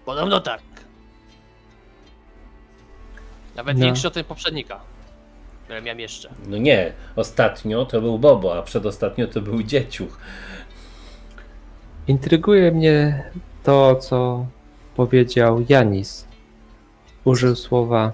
[0.04, 0.60] Podobno tak.
[3.56, 3.84] Nawet No.
[3.84, 4.80] większy od poprzednika,
[5.64, 6.30] które miałem jeszcze.
[6.46, 10.18] No nie, ostatnio to był Bobo, a przedostatnio to był dzieciuch.
[12.08, 13.30] Intryguje mnie
[13.62, 14.46] to, co
[14.96, 16.26] powiedział Janis.
[17.24, 18.12] Użył słowa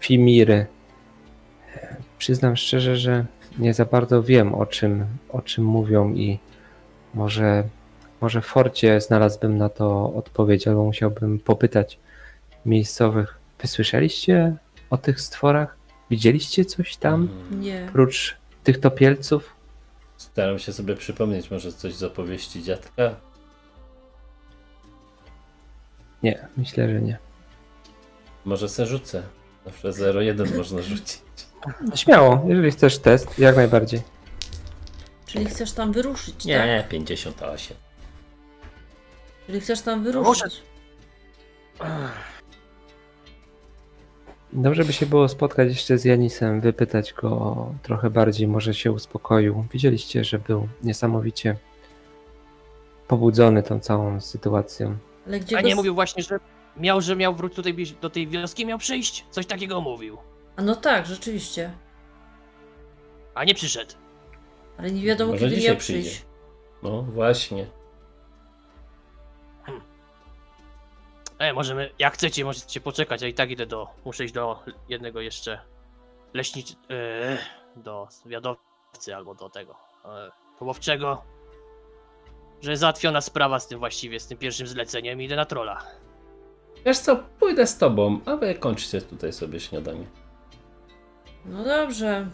[0.00, 0.66] Fimiry.
[2.18, 3.24] Przyznam szczerze, że
[3.58, 6.38] nie za bardzo wiem, o czym, o czym mówią i
[7.14, 7.64] może,
[8.20, 11.98] może w forcie znalazłbym na to odpowiedź, albo musiałbym popytać
[12.66, 13.38] miejscowych.
[13.60, 14.56] Wy słyszeliście
[14.90, 15.76] o tych stworach?
[16.10, 17.28] Widzieliście coś tam?
[17.50, 17.86] Mm, Nie.
[17.88, 19.54] Oprócz tych topielców?
[20.16, 23.14] Staram się sobie przypomnieć może coś z opowieści dziadka.
[26.22, 27.18] Nie, myślę, że nie.
[28.44, 29.22] Może se rzucę.
[29.64, 31.18] Zawsze 0,1 można rzucić.
[31.94, 34.02] Śmiało, jeżeli chcesz test, jak najbardziej.
[35.26, 36.46] Czyli chcesz tam wyruszyć, tak?
[36.46, 37.76] Nie, 58.
[39.46, 40.62] Czyli chcesz tam muszę- wyruszyć.
[44.52, 49.64] Dobrze by się było spotkać jeszcze z Janisem, wypytać go trochę bardziej, może się uspokoił.
[49.72, 51.56] Widzieliście, że był niesamowicie
[53.08, 54.96] pobudzony tą całą sytuacją.
[55.26, 55.68] Ale gdzie A go...
[55.68, 56.38] nie mówił właśnie, że
[56.76, 59.24] miał, że miał wrócić tutaj bliż- do tej wioski, miał przyjść?
[59.30, 60.18] Coś takiego mówił.
[60.56, 61.72] A no tak, rzeczywiście.
[63.34, 63.94] A nie przyszedł.
[64.78, 66.08] Ale nie wiadomo, Może kiedy miał przyjdzie.
[66.10, 66.26] przyjść.
[66.82, 67.66] No właśnie.
[71.38, 75.20] E, możemy, jak chcecie, możecie poczekać, a i tak idę do, muszę iść do jednego
[75.20, 75.60] jeszcze
[76.34, 76.72] leśnicz...
[76.72, 77.38] E,
[77.76, 81.22] do zwiadowcy albo do tego e, połowczego,
[82.62, 85.82] że jest załatwiona sprawa z tym właściwie, z tym pierwszym zleceniem i idę na trolla.
[86.86, 90.04] Wiesz co, pójdę z tobą, a wy kończcie tutaj sobie śniadanie.
[91.46, 92.26] No dobrze.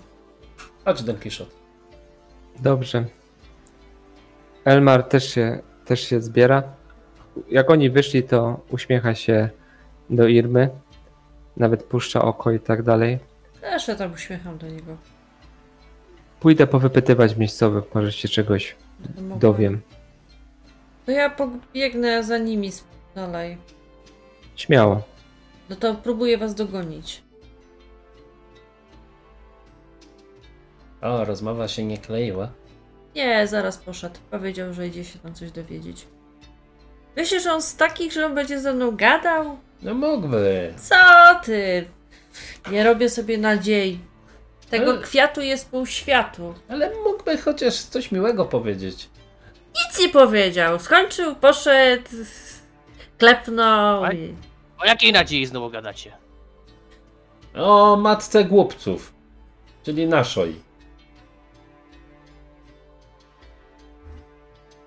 [0.85, 1.51] Chodź, Don Quixote.
[2.61, 3.05] Dobrze.
[4.65, 6.63] Elmar też się, też się zbiera.
[7.51, 9.49] Jak oni wyszli, to uśmiecha się
[10.11, 10.71] do Irmy.
[11.57, 13.19] Nawet puszcza oko i tak dalej.
[13.61, 14.97] Też ja tam uśmiecham do niego.
[16.41, 18.77] Pójdę powypytywać miejscowych, może się czegoś
[19.17, 19.81] To mogę- dowiem.
[21.07, 23.59] To ja pobiegnę za nimi sp- dalej.
[24.61, 25.03] Śmiało.
[25.71, 27.23] No to próbuję was dogonić.
[31.03, 32.49] O, rozmowa się nie kleiła.
[33.15, 34.19] Nie, zaraz poszedł.
[34.31, 36.07] Powiedział, że idzie się tam coś dowiedzieć.
[37.17, 39.59] Myślisz, że on z takich, że on będzie ze mną gadał?
[39.83, 40.75] No mógłby.
[40.77, 40.95] Co
[41.45, 41.89] ty?
[42.71, 43.99] Nie robię sobie nadziei.
[44.71, 46.55] Tego Ale- kwiatu jest pół światu.
[46.69, 49.09] Ale mógłby chociaż coś miłego powiedzieć.
[49.89, 50.79] Nic nie powiedział.
[50.79, 52.09] Skończył, poszedł,
[53.19, 54.13] klepnął.
[54.13, 54.35] I...
[54.81, 56.17] O jakiej nadziei znowu gadacie?
[57.55, 59.15] O matce głupców.
[59.83, 60.55] Czyli naszoj.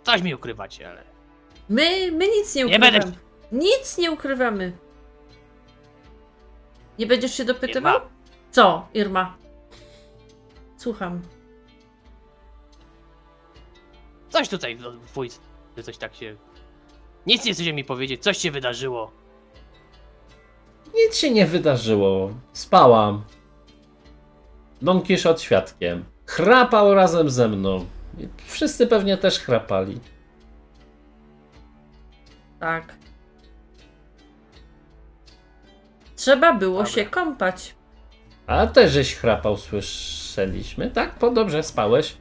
[0.04, 1.04] Coś mi ukrywacie, ale...
[1.70, 3.00] My, my nic nie Nie ukrywamy.
[3.00, 3.18] będę-
[3.52, 4.78] Nic nie ukrywamy.
[7.00, 7.94] Nie będziesz się dopytywał?
[7.96, 8.10] Irma.
[8.52, 9.38] Co, Irma?
[10.78, 11.22] Słucham.
[14.30, 15.30] Coś tutaj, no, wuj,
[15.84, 16.36] coś tak się...
[17.26, 19.12] Nic nie chcecie mi powiedzieć, coś się wydarzyło.
[20.96, 22.32] Nic się nie wydarzyło.
[22.54, 23.24] Spałam.
[24.82, 26.06] Don Quixote świadkiem.
[26.26, 27.86] Chrapał razem ze mną.
[28.46, 30.00] Wszyscy pewnie też chrapali.
[32.60, 32.96] Tak.
[36.16, 36.92] Trzeba było Dobra.
[36.92, 37.76] się kąpać.
[38.48, 40.92] A też żeś chrapał, słyszeliśmy.
[40.92, 42.18] Tak, po dobrze spałeś.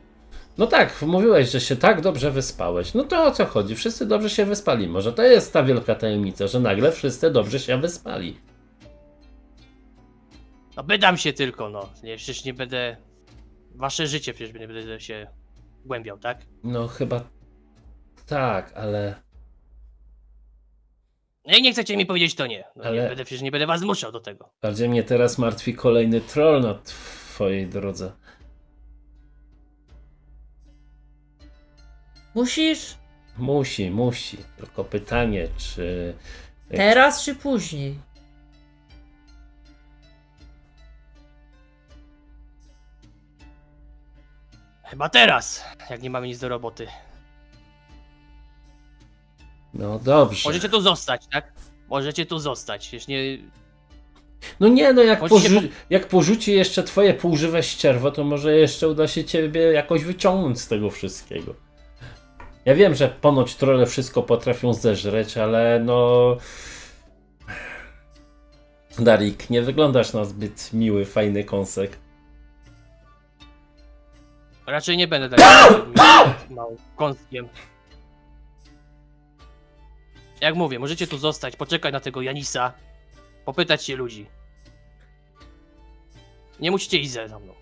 [0.58, 2.94] No tak, mówiłeś, że się tak dobrze wyspałeś.
[2.94, 3.74] No to o co chodzi?
[3.74, 4.88] Wszyscy dobrze się wyspali.
[4.88, 8.36] Może to jest ta wielka tajemnica, że nagle wszyscy dobrze się wyspali.
[10.76, 11.88] No pytam się tylko, no.
[12.02, 12.96] Nie, przecież nie będę...
[13.74, 15.26] Wasze życie przecież nie będę się
[15.84, 16.38] głębiał, tak?
[16.64, 17.24] No chyba
[18.26, 19.22] tak, ale
[21.46, 22.64] No Jak nie chcecie mi powiedzieć, to nie.
[22.76, 24.50] No Ale- nie będę, przecież nie będę was zmuszał do tego.
[24.62, 28.12] bardziej mnie teraz martwi kolejny troll na twojej drodze.
[32.34, 32.94] Musisz?
[33.38, 34.36] Musi, musi.
[34.56, 36.14] Tylko pytanie, czy.
[36.70, 37.98] Teraz czy później?
[44.92, 46.86] Chyba teraz, jak nie mamy nic do roboty.
[49.74, 50.48] No dobrze.
[50.48, 51.52] Możecie tu zostać, tak?
[51.88, 52.88] Możecie tu zostać.
[52.88, 53.38] Przecież nie...
[54.60, 58.88] No nie, no jak, Możecie porzu- jak porzuci jeszcze twoje półżywe ścierwo, to może jeszcze
[58.88, 61.54] uda się ciebie jakoś wyciągnąć z tego wszystkiego.
[62.64, 66.36] Ja wiem, że ponoć trole wszystko potrafią zeżreć, ale no.
[68.98, 71.98] Darik, nie wyglądasz na zbyt miły, fajny kąsek.
[74.66, 75.94] Raczej nie będę takim
[76.56, 77.48] małym kąskiem.
[80.40, 82.72] Jak mówię, możecie tu zostać, poczekać na tego Janisa,
[83.44, 84.26] popytać się ludzi.
[86.60, 87.54] Nie musicie iść ze mną.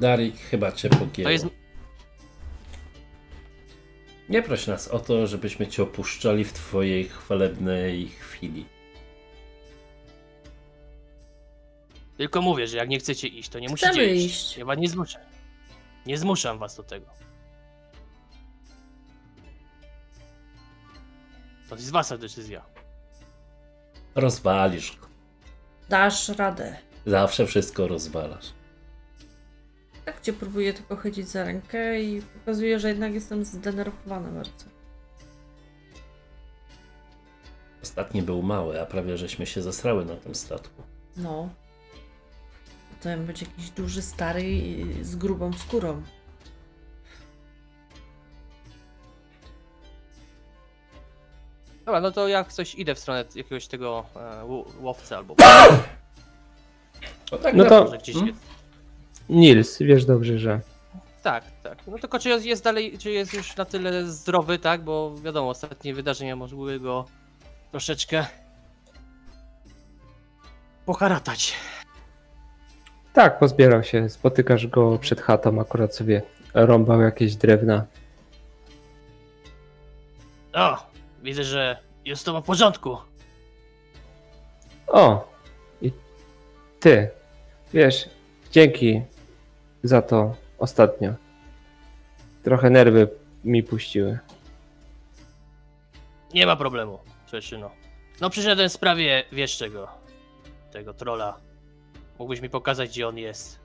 [0.00, 1.24] Darik, chyba cię pogięło.
[1.24, 1.46] To jest...
[4.28, 8.75] Nie proś nas o to, żebyśmy cię opuszczali w twojej chwalebnej chwili.
[12.16, 14.26] Tylko mówię, że jak nie chcecie iść, to nie Chcemy musicie iść.
[14.26, 14.56] iść.
[14.56, 15.20] Ja was nie zmuszę.
[16.06, 17.06] Nie zmuszam was do tego.
[21.68, 22.64] To jest wasza decyzja.
[24.14, 24.96] Rozwalisz.
[25.00, 25.06] go.
[25.88, 26.76] Dasz radę.
[27.06, 28.46] Zawsze wszystko rozwalasz.
[30.04, 34.64] Tak cię próbuję tylko chodzić za rękę i pokazuję, że jednak jestem zdenerwowana bardzo.
[37.82, 40.82] Ostatni był mały, a prawie żeśmy się zesrały na tym statku.
[41.16, 41.48] No.
[43.06, 46.02] Potem być jakiś duży, stary i z grubą skórą.
[51.86, 55.34] Dobra, no to jak coś idę w stronę jakiegoś tego e, ł- łowcy albo
[57.32, 58.34] No, tak No to- może gdzieś Hmm?
[58.34, 58.46] jest.
[59.28, 60.60] Nils, wiesz dobrze, że
[61.22, 61.78] Tak, tak.
[61.86, 64.84] No tylko czy jest, jest dalej, czy jest już na tyle zdrowy, tak?
[64.84, 67.04] Bo wiadomo, ostatnie wydarzenia mogły go
[67.70, 68.26] troszeczkę
[70.86, 71.54] poharatać.
[73.16, 74.08] Tak, pozbierał się.
[74.08, 76.22] Spotykasz go przed chatą, akurat sobie
[76.54, 77.84] rąbał jakieś drewna.
[80.52, 80.86] O,
[81.22, 82.96] widzę, że jest to w porządku.
[84.86, 85.28] O!
[85.82, 85.92] I
[86.80, 87.10] ty,
[87.72, 88.10] wiesz,
[88.52, 89.02] dzięki
[89.82, 91.14] za to ostatnio.
[92.42, 93.08] Trochę nerwy
[93.44, 94.18] mi puściły.
[96.34, 96.98] Nie ma problemu,
[97.30, 97.70] Czeszyno.
[98.20, 99.88] No przyszedłem w sprawie, wiesz czego,
[100.72, 101.46] tego trola.
[102.18, 103.58] Mógłbyś mi pokazać, gdzie on jest.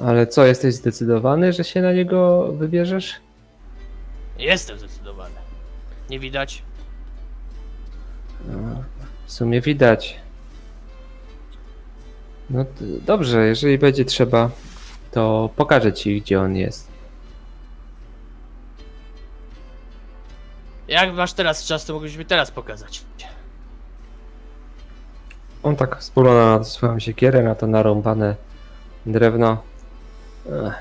[0.00, 3.14] Ale co, jesteś zdecydowany, że się na niego wybierzesz?
[4.38, 5.34] Jestem zdecydowany.
[6.10, 6.62] Nie widać?
[8.48, 8.84] No,
[9.26, 10.20] w sumie widać.
[12.50, 12.64] No
[13.06, 14.50] dobrze, jeżeli będzie trzeba,
[15.10, 16.90] to pokażę ci, gdzie on jest.
[20.88, 23.02] Jak masz teraz czas, to mógłbyś mi teraz pokazać.
[25.62, 28.36] On tak spogląda na swoją siekierę, na to narąbane
[29.06, 29.62] drewno.
[30.46, 30.74] Ech,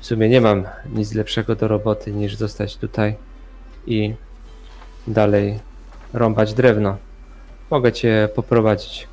[0.00, 3.16] w sumie nie mam nic lepszego do roboty niż zostać tutaj
[3.86, 4.14] i
[5.06, 5.60] dalej
[6.12, 6.96] rąbać drewno.
[7.70, 9.08] Mogę cię poprowadzić.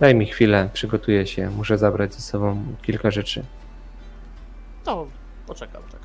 [0.00, 1.50] Daj mi chwilę, przygotuję się.
[1.50, 3.44] Muszę zabrać ze sobą kilka rzeczy.
[4.84, 5.06] To
[5.46, 6.00] poczekam, tak.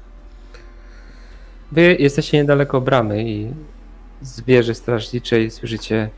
[1.72, 3.54] Wy jesteście niedaleko bramy i
[4.22, 6.10] z wieży strażniczej słyszycie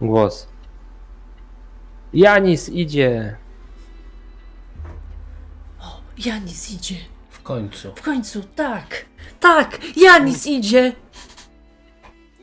[0.00, 0.53] głos.
[2.14, 3.36] Janis idzie!
[5.80, 6.94] O, Janis idzie.
[7.30, 7.92] W końcu.
[7.94, 9.04] W końcu, tak.
[9.40, 10.92] Tak, Janis idzie.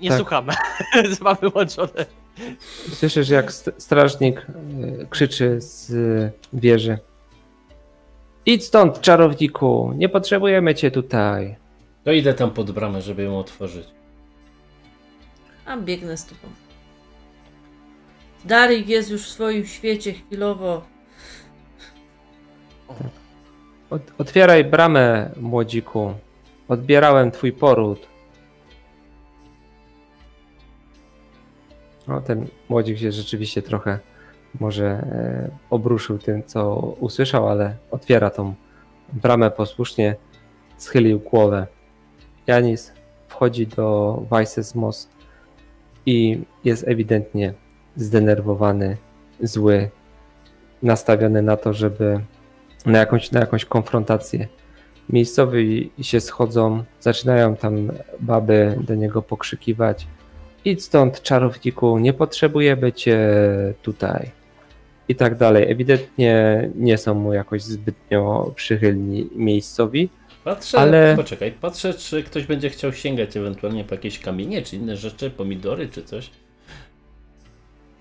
[0.02, 0.18] Nie Tak.
[0.18, 0.48] słucham.
[1.22, 2.06] Mam wyłączone.
[2.94, 4.46] Słyszysz, jak st- strażnik
[5.02, 5.92] e, krzyczy z
[6.54, 6.98] wieży.
[8.46, 9.94] Idź stąd, czarowniku!
[9.96, 11.56] Nie potrzebujemy cię tutaj.
[12.04, 13.88] To idę tam pod bramę, żeby ją otworzyć.
[15.66, 16.42] A biegnę z tobą.
[18.46, 20.82] Darik jest już w swoim świecie chwilowo.
[23.90, 26.14] Ot- otwieraj bramę, młodziku.
[26.68, 28.08] Odbierałem twój poród.
[32.08, 34.00] No, ten młodzik się rzeczywiście trochę
[34.60, 38.54] może e, obruszył tym, co usłyszał, ale otwiera tą
[39.14, 40.16] bramę posłusznie,
[40.78, 41.68] schylił głowę.
[42.48, 42.94] Janis
[43.28, 45.10] wchodzi do Weissesmos
[46.06, 47.54] i jest ewidentnie
[47.96, 48.98] zdenerwowany,
[49.42, 49.90] zły,
[50.84, 52.20] nastawiony na to, żeby
[52.86, 54.48] na jakąś, na jakąś konfrontację.
[55.10, 60.08] Miejscowi się schodzą, zaczynają tam baby do niego pokrzykiwać.
[60.66, 63.20] Idź stąd, czarowniku, nie potrzebujemy cię
[63.82, 64.32] tutaj.
[65.10, 65.72] I tak dalej.
[65.72, 70.10] Ewidentnie nie są mu jakoś zbytnio przychylni miejscowi.
[70.44, 74.98] Patrzę, Ale- poczekaj, patrzę, czy ktoś będzie chciał sięgać ewentualnie po jakieś kamienie, czy inne
[74.98, 76.30] rzeczy, pomidory, czy coś.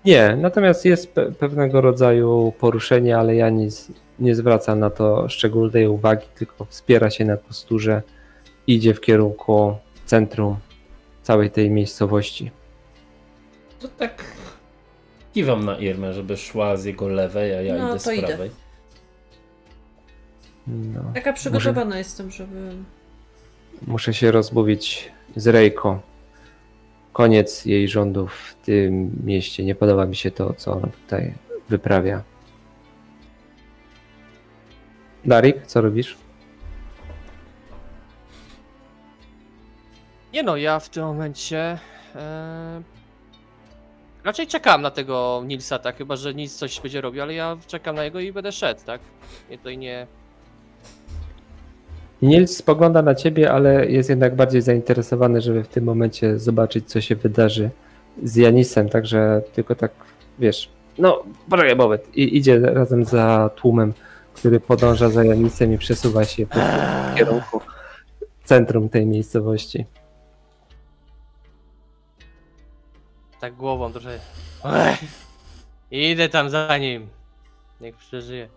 [0.05, 3.87] Nie, natomiast jest pe- pewnego rodzaju poruszenie, ale ja nic
[4.19, 8.01] nie zwracam na to szczególnej uwagi, tylko wspiera się na kosturze,
[8.67, 9.75] idzie w kierunku
[10.05, 10.55] centrum
[11.23, 12.51] całej tej miejscowości.
[13.79, 14.23] To tak
[15.33, 18.27] kiwam na Irmę, żeby szła z jego lewej, a ja No, idę to z idę.
[18.27, 18.51] prawej.
[20.67, 21.01] No.
[21.13, 22.71] Taka przygotowana jestem, żeby...
[23.87, 25.99] Muszę się rozmówić z Rejko.
[27.13, 29.63] Koniec jej rządów w tym mieście.
[29.63, 31.33] Nie podoba mi się to, co ona tutaj
[31.69, 32.23] wyprawia.
[35.25, 36.17] Darik, co robisz?
[40.33, 41.79] Nie no, ja w tym momencie.
[42.15, 42.81] E...
[44.23, 45.97] Raczej czekam na tego Nilsa, tak?
[45.97, 49.01] Chyba, że Nils coś będzie robił, ale ja czekam na jego i będę szedł, tak?
[49.49, 50.07] Nie tutaj nie.
[52.21, 57.01] Nils spogląda na ciebie, ale jest jednak bardziej zainteresowany, żeby w tym momencie zobaczyć, co
[57.01, 57.69] się wydarzy
[58.23, 59.91] z Janisem, także tylko tak,
[60.39, 63.93] wiesz, no, poczekaj moment, I idzie razem za tłumem,
[64.33, 67.61] który podąża za Janisem i przesuwa się w kierunku
[68.43, 69.85] centrum tej miejscowości.
[73.39, 74.19] Tak głową trochę.
[74.65, 74.99] Ech.
[75.91, 77.07] Idę tam za nim.
[77.81, 78.49] Niech przeżyje.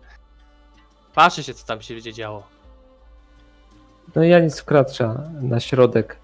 [1.15, 2.54] Patrzę się, co tam się będzie działo.
[4.15, 6.17] No i Janis wkracza na środek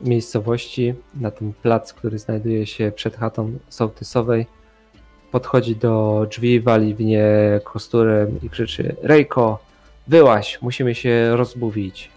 [0.00, 4.46] miejscowości, na ten plac, który znajduje się przed chatą sołtysowej.
[5.30, 9.58] Podchodzi do drzwi, wali w nie kosturem i krzyczy Rejko,
[10.06, 12.10] wyłaś, musimy się rozmówić.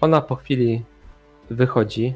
[0.00, 0.82] Ona po chwili
[1.50, 2.14] wychodzi.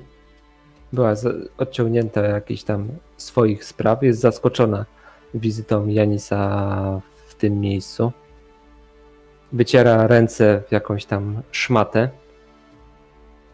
[0.93, 1.15] Była
[1.59, 4.03] odciągnięta jakichś tam swoich spraw.
[4.03, 4.87] Jest zaskoczona
[5.35, 8.13] wizytą Janisa w tym miejscu
[9.53, 12.09] wyciera ręce w jakąś tam szmatę.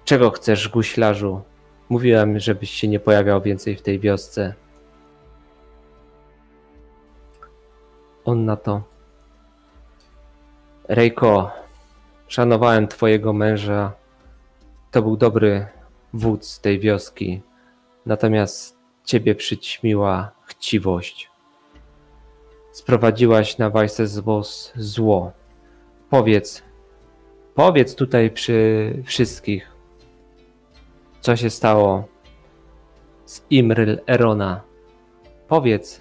[0.05, 1.41] Czego chcesz, guślarzu?
[1.89, 4.55] Mówiłem, żebyś się nie pojawiał więcej w tej wiosce.
[8.25, 8.83] On na to.
[10.89, 11.51] Rejko,
[12.29, 13.93] szanowałem twojego męża.
[14.91, 15.67] To był dobry
[16.13, 17.43] wódz tej wioski.
[18.07, 21.31] Natomiast ciebie przyćmiła chciwość.
[22.73, 23.71] Sprowadziłaś na
[24.05, 25.33] złos zło.
[26.11, 26.63] Powiedz,
[27.55, 29.71] powiedz tutaj przy wszystkich,
[31.21, 32.09] co się stało
[33.25, 34.61] z Imryl Erona.
[35.49, 36.01] Powiedz,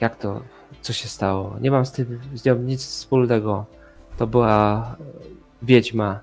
[0.00, 0.42] jak to,
[0.80, 1.56] co się stało.
[1.60, 3.66] Nie mam z tym z nią nic wspólnego.
[4.16, 4.96] To była
[5.62, 6.20] wiedźma.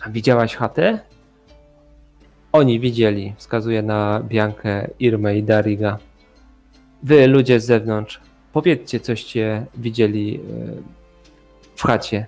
[0.00, 1.00] A widziałaś chatę?
[2.52, 5.98] Oni widzieli, wskazuje na Biankę, Irmę i Dariga.
[7.02, 8.20] Wy, ludzie z zewnątrz,
[8.52, 10.40] powiedzcie, coście widzieli e,
[11.76, 12.26] w chacie.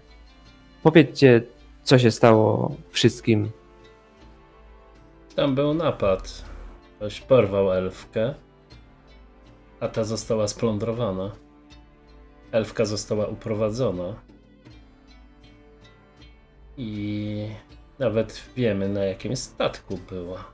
[0.82, 1.42] Powiedzcie,
[1.82, 3.50] co się stało wszystkim.
[5.36, 6.44] Tam był napad.
[6.96, 8.34] Ktoś porwał elfkę,
[9.80, 11.32] a ta została splądrowana.
[12.52, 14.14] Elfka została uprowadzona.
[16.76, 17.48] I
[17.98, 20.44] nawet wiemy, na jakim statku była.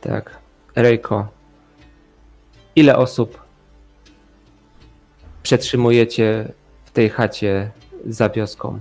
[0.00, 0.38] Tak.
[0.76, 1.28] Rejko,
[2.76, 3.42] ile osób
[5.42, 6.52] przetrzymujecie
[6.84, 7.70] w tej chacie
[8.06, 8.80] za wioską?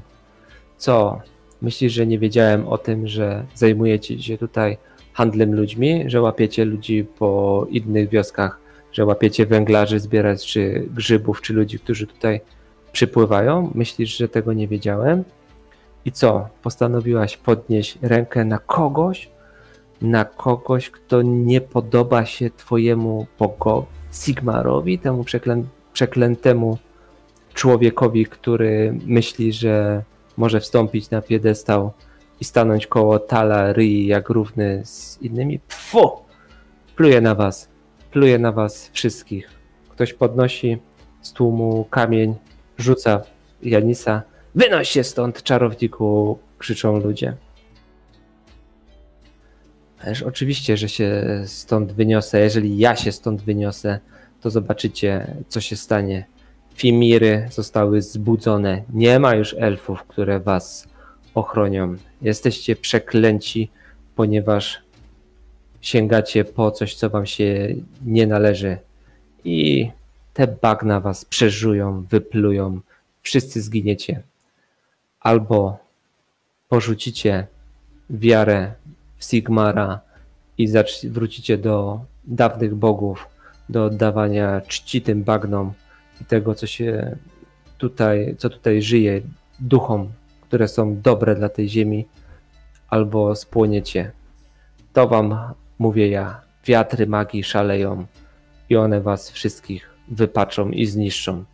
[0.78, 1.22] Co?
[1.62, 4.78] Myślisz, że nie wiedziałem o tym, że zajmujecie się tutaj
[5.14, 8.60] handlem ludźmi, że łapiecie ludzi po innych wioskach,
[8.92, 12.42] że łapiecie węglarzy zbierać, czy grzybów, czy ludzi, którzy tutaj
[12.92, 13.72] przypływają?
[13.76, 15.24] Myślisz, że tego nie wiedziałem?
[16.06, 16.48] I co?
[16.64, 19.30] Postanowiłaś podnieść rękę na kogoś,
[20.02, 26.78] na kogoś, kto nie podoba się twojemu bogowi, Sigmarowi, temu przeklę przeklętemu
[27.54, 30.04] człowiekowi, który myśli, że
[30.38, 31.92] może wstąpić na piedestał
[32.40, 35.60] i stanąć koło Tala Ryi jak równy z innymi.
[35.60, 36.12] Pfu!
[36.96, 37.70] Pluje na was.
[38.12, 39.50] Pluje na was wszystkich.
[39.90, 40.78] Ktoś podnosi
[41.22, 42.36] z tłumu kamień,
[42.78, 43.24] rzuca
[43.64, 44.22] Janisa.
[44.56, 46.40] Wynoś się stąd, czarowniku!
[46.58, 47.36] krzyczą ludzie.
[50.04, 52.40] Ależ oczywiście, że się stąd wyniosę.
[52.40, 54.00] Jeżeli ja się stąd wyniosę,
[54.42, 56.26] to zobaczycie, co się stanie.
[56.74, 58.84] Fimiry zostały zbudzone.
[58.94, 60.88] Nie ma już elfów, które was
[61.36, 61.96] ochronią.
[62.22, 63.70] Jesteście przeklęci,
[64.16, 64.82] ponieważ
[65.82, 68.78] sięgacie po coś, co wam się nie należy.
[69.44, 69.90] I
[70.34, 72.80] te bagna was przeżują, wyplują,
[73.22, 74.24] wszyscy zginiecie.
[75.20, 75.78] Albo
[76.70, 77.48] porzucicie
[78.10, 78.74] wiarę
[79.18, 80.00] w Sigmara
[80.58, 80.68] i
[81.04, 83.28] wrócicie do dawnych bogów,
[83.72, 85.74] do oddawania czci tym bagnom
[86.22, 87.18] i tego, co się
[87.78, 89.22] tutaj, co tutaj żyje,
[89.60, 90.12] duchom,
[90.42, 92.06] które są dobre dla tej ziemi,
[92.90, 94.12] albo spłoniecie.
[94.94, 95.38] To wam
[95.80, 96.42] mówię ja.
[96.66, 98.06] Wiatry magii szaleją
[98.70, 101.46] i one was wszystkich wypaczą i zniszczą.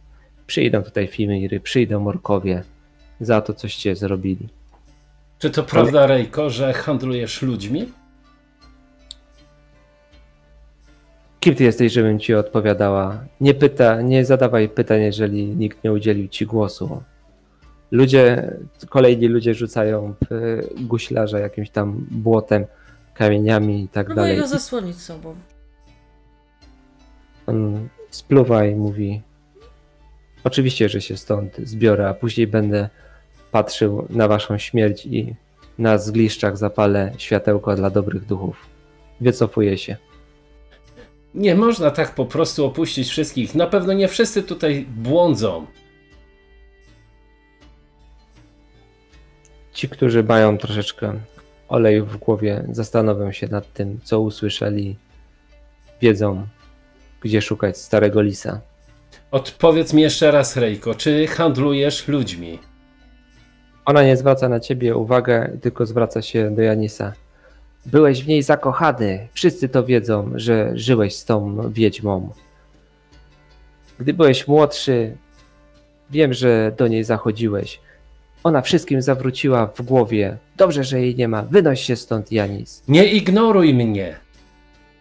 [0.47, 2.63] Przyjdą tutaj Fimiry, przyjdą Morkowie
[3.19, 4.49] za to, coście zrobili.
[5.39, 7.91] Czy to prawda, Rejko, że handlujesz ludźmi?
[11.47, 13.25] Kim ty jesteś, żebym ci odpowiadała?
[13.41, 17.03] Nie pyta, nie zadawaj pytań, jeżeli nikt nie udzielił ci głosu.
[17.91, 18.53] Ludzie,
[18.89, 22.65] kolejni ludzie rzucają w guślarza jakimś tam błotem,
[23.13, 24.41] kamieniami i tak Próbuję dalej.
[24.41, 25.35] go zasłonić sobą.
[27.45, 29.21] On spluwa i mówi:
[30.43, 32.89] Oczywiście, że się stąd zbiorę, a później będę
[33.51, 35.35] patrzył na waszą śmierć i
[35.77, 38.65] na zgliszczach zapalę światełko dla dobrych duchów.
[39.21, 40.06] Wycofuję się.
[41.37, 43.55] Nie można tak po prostu opuścić wszystkich.
[43.55, 45.65] Na pewno nie wszyscy tutaj błądzą.
[49.73, 51.13] Ci, którzy mają troszeczkę
[51.67, 54.95] oleju w głowie, zastanowią się nad tym, co usłyszeli,
[56.01, 56.47] wiedzą,
[57.21, 58.61] gdzie szukać starego lisa.
[59.31, 62.59] Odpowiedz mi jeszcze raz, Rejko, czy handlujesz ludźmi?
[63.85, 67.13] Ona nie zwraca na ciebie uwagę, tylko zwraca się do Janisa.
[67.87, 69.27] Byłeś w niej zakochany.
[69.33, 72.29] Wszyscy to wiedzą, że żyłeś z tą wiedźmą.
[73.99, 75.17] Gdy byłeś młodszy,
[76.09, 77.79] wiem, że do niej zachodziłeś.
[78.43, 80.37] Ona wszystkim zawróciła w głowie.
[80.57, 81.43] Dobrze, że jej nie ma.
[81.43, 82.83] Wynoś się stąd, Janis.
[82.87, 84.15] Nie ignoruj mnie!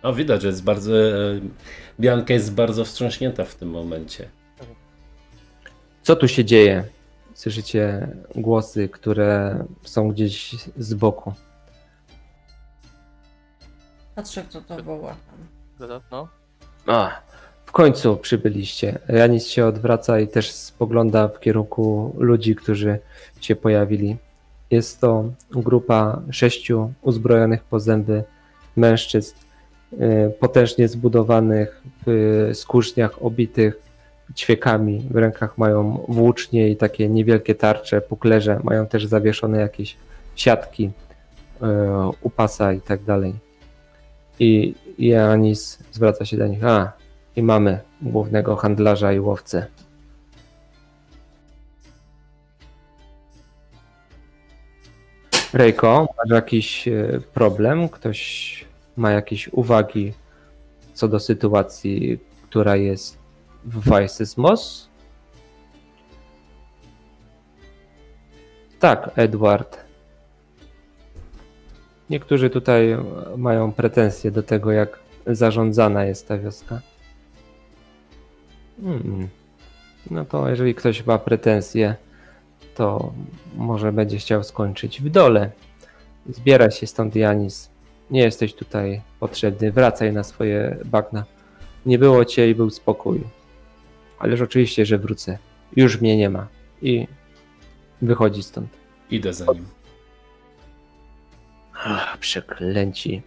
[0.02, 0.98] O, widać, że jest bardzo.
[0.98, 1.40] e,
[2.00, 4.28] Bianka jest bardzo wstrząśnięta w tym momencie.
[6.02, 6.84] Co tu się dzieje?
[7.34, 11.32] Słyszycie głosy, które są gdzieś z boku.
[14.16, 15.16] Patrzę, kto to woła
[15.78, 16.00] tam.
[16.10, 16.28] No.
[16.86, 17.10] A,
[17.66, 18.98] w końcu przybyliście.
[19.08, 22.98] Janis się odwraca i też spogląda w kierunku ludzi, którzy
[23.40, 24.16] się pojawili.
[24.70, 28.24] Jest to grupa sześciu uzbrojonych po zęby
[28.76, 29.36] mężczyzn,
[29.92, 33.82] y, potężnie zbudowanych, w skórzniach obitych
[34.34, 35.08] ćwiekami.
[35.10, 38.60] W rękach mają włócznie i takie niewielkie tarcze, puklerze.
[38.64, 39.96] Mają też zawieszone jakieś
[40.36, 40.84] siatki
[41.62, 41.66] y,
[42.22, 43.45] u pasa i tak dalej.
[44.38, 46.64] I Janis zwraca się do nich.
[46.64, 46.92] A,
[47.36, 49.66] i mamy głównego handlarza i łowcę.
[55.52, 57.88] Rejko, masz jakiś e, problem?
[57.88, 58.64] Ktoś
[58.96, 60.12] ma jakieś uwagi
[60.94, 63.18] co do sytuacji, która jest
[63.64, 64.88] w Weissesmos?
[68.78, 69.85] Tak, Edward.
[72.10, 72.96] Niektórzy tutaj
[73.36, 76.80] mają pretensje do tego, jak zarządzana jest ta wioska.
[78.82, 79.28] Hmm.
[80.10, 81.94] No to jeżeli ktoś ma pretensje,
[82.74, 83.12] to
[83.56, 85.50] może będzie chciał skończyć w dole.
[86.28, 87.70] Zbieraj się stąd, Janis.
[88.10, 89.72] Nie jesteś tutaj potrzebny.
[89.72, 91.24] Wracaj na swoje bagna.
[91.86, 93.20] Nie było cię i był spokój.
[94.18, 95.38] Ależ oczywiście, że wrócę.
[95.76, 96.46] Już mnie nie ma.
[96.82, 97.06] I
[98.02, 98.68] wychodzi stąd.
[99.10, 99.75] Idę za nim.
[101.88, 103.22] Ach, przeklęci.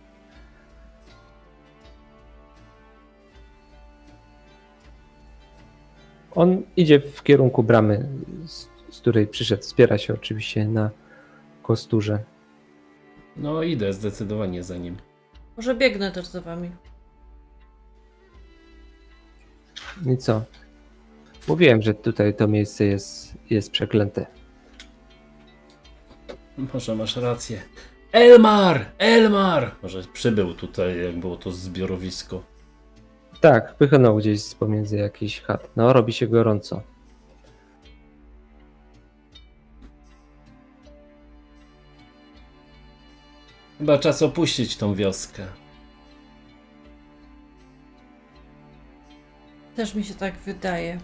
[6.32, 8.10] On idzie w kierunku bramy,
[8.46, 9.62] z, z której przyszedł.
[9.62, 10.90] Wspiera się oczywiście na
[11.64, 12.24] kosturze.
[13.38, 14.98] No, idę zdecydowanie za nim.
[15.58, 16.72] Może biegnę też za wami.
[20.06, 20.42] I co?
[21.48, 24.26] Mówiłem, że tutaj to miejsce jest, jest przeklęte.
[26.74, 27.62] Może masz rację.
[28.12, 28.86] Elmar!
[28.98, 29.72] Elmar!
[29.84, 32.44] Może przybył tutaj, jak było to zbiorowisko.
[33.42, 35.70] Tak, wychynął gdzieś z pomiędzy jakiś chat.
[35.76, 36.82] No, robi się gorąco.
[43.78, 45.46] Chyba czas opuścić tą wioskę.
[49.76, 51.00] Też mi się tak wydaje.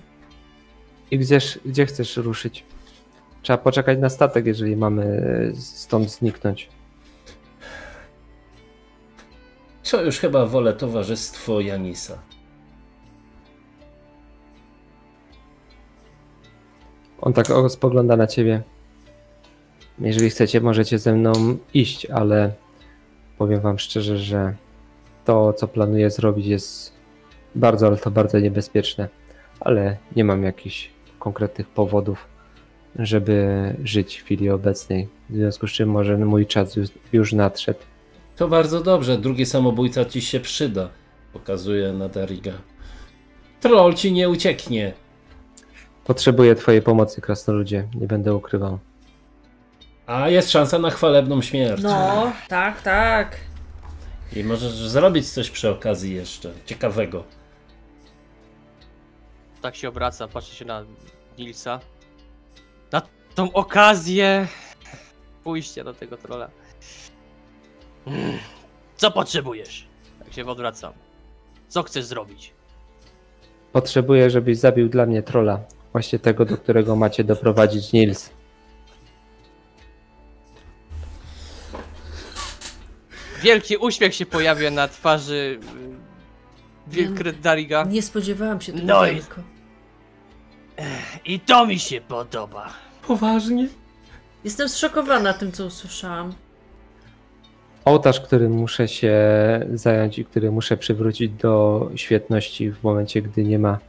[1.11, 2.63] I gdzież, gdzie chcesz ruszyć?
[3.41, 5.21] Trzeba poczekać na statek, jeżeli mamy
[5.55, 6.69] stąd zniknąć.
[9.85, 12.17] Co już chyba wolę towarzystwo Janisa.
[17.21, 18.61] On tak spogląda na ciebie.
[19.99, 21.33] Jeżeli chcecie, możecie ze mną
[21.73, 22.53] iść, ale
[23.37, 24.55] powiem wam szczerze, że
[25.25, 26.93] to, co planuję zrobić, jest
[27.55, 29.09] bardzo, ale to bardzo niebezpieczne.
[29.59, 32.27] Ale nie mam jakichś konkretnych powodów,
[32.95, 35.07] żeby żyć w chwili obecnej.
[35.29, 37.79] W związku z czym może mój czas już, już nadszedł.
[38.35, 40.89] To bardzo dobrze, drugi samobójca ci się przyda.
[41.33, 42.53] Pokazuje na Dariga.
[43.61, 44.93] Troll ci nie ucieknie.
[46.05, 47.87] Potrzebuję twojej pomocy, krasnoludzie.
[47.95, 48.79] Nie będę ukrywał.
[50.07, 51.83] A jest szansa na chwalebną śmierć.
[51.83, 53.37] No, tak, tak.
[54.35, 57.23] I możesz zrobić coś przy okazji jeszcze ciekawego.
[59.61, 60.85] Tak się obraca, patrzy się na
[61.37, 61.79] Nilsa.
[62.91, 63.01] Na
[63.35, 64.47] tą okazję
[65.43, 66.49] pójścia do tego trolla.
[68.97, 69.87] Co potrzebujesz?
[70.23, 70.93] Tak się odwracam.
[71.67, 72.53] Co chcesz zrobić?
[73.73, 75.59] Potrzebuję, żebyś zabił dla mnie trola.
[75.91, 78.29] Właśnie tego, do którego macie doprowadzić Nils.
[83.41, 85.59] Wielki uśmiech się pojawia na twarzy
[86.87, 87.83] Wilkred Dariga.
[87.83, 89.41] Nie spodziewałam się tego No i- tylko.
[91.25, 92.73] I to mi się podoba.
[93.07, 93.67] Poważnie?
[94.43, 96.33] Jestem zszokowana tym, co usłyszałam.
[97.85, 99.15] Ołtarz, którym muszę się
[99.73, 103.79] zająć i który muszę przywrócić do świetności w momencie, gdy nie ma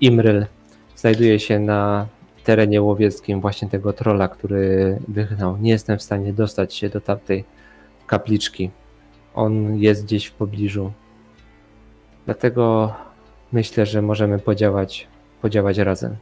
[0.00, 0.46] Imryl,
[0.96, 2.06] znajduje się na
[2.44, 5.56] terenie łowieckim właśnie tego trola, który wychnął.
[5.56, 7.44] Nie jestem w stanie dostać się do tamtej
[8.06, 8.70] kapliczki.
[9.34, 10.92] On jest gdzieś w pobliżu.
[12.24, 12.94] Dlatego
[13.52, 15.08] myślę, że możemy podziałać,
[15.40, 16.16] podziałać razem.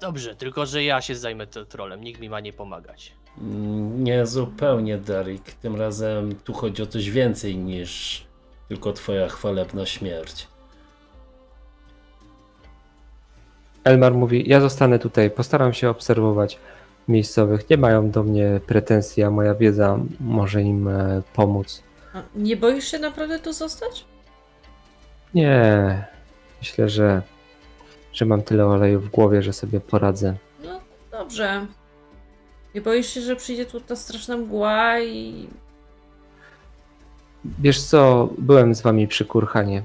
[0.00, 3.18] Dobrze, tylko że ja się zajmę tym trolem, nikt mi ma nie pomagać.
[3.40, 5.52] Mm, Nie zupełnie, Darik.
[5.52, 8.24] Tym razem tu chodzi o coś więcej niż
[8.68, 10.48] tylko twoja chwalebna śmierć.
[13.84, 16.58] Elmar mówi: Ja zostanę tutaj, postaram się obserwować
[17.08, 17.70] miejscowych.
[17.70, 21.82] Nie mają do mnie pretensji, a moja wiedza może im e, pomóc.
[22.14, 24.04] A Nie boisz się naprawdę tu zostać?
[25.34, 26.04] Nie,
[26.60, 27.22] myślę, że,
[28.12, 30.34] że mam tyle oleju w głowie, że sobie poradzę.
[30.64, 31.66] No, dobrze.
[32.74, 35.48] Nie boisz się, że przyjdzie tu ta straszna mgła i...
[37.44, 39.82] Wiesz co, byłem z wami przy Kurhanie.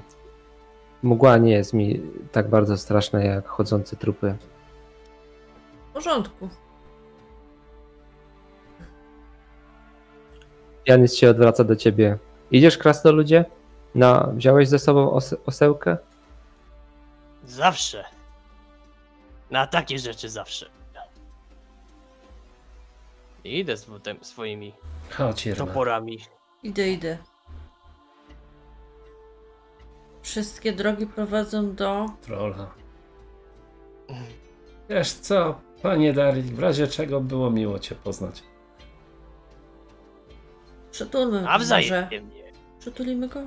[1.02, 2.00] Mgła nie jest mi
[2.32, 4.36] tak bardzo straszna jak chodzące trupy.
[5.90, 6.48] W porządku.
[10.86, 12.18] Janis się odwraca do ciebie.
[12.50, 13.44] Idziesz, krasnoludzie?
[13.94, 15.96] No, wziąłeś ze sobą ose- osełkę?
[17.46, 18.04] Zawsze.
[19.50, 20.66] Na takie rzeczy zawsze.
[23.44, 24.72] Idę z tym swoimi
[25.58, 26.18] toporami.
[26.62, 27.18] Idę, idę.
[30.22, 32.06] Wszystkie drogi prowadzą do...
[32.22, 32.74] Trolla.
[34.88, 38.42] Wiesz co, panie Darik, w razie czego było miło cię poznać.
[40.90, 41.64] Przytulmy A może.
[41.64, 42.20] wzajemnie.
[42.78, 43.40] Przytulimy go?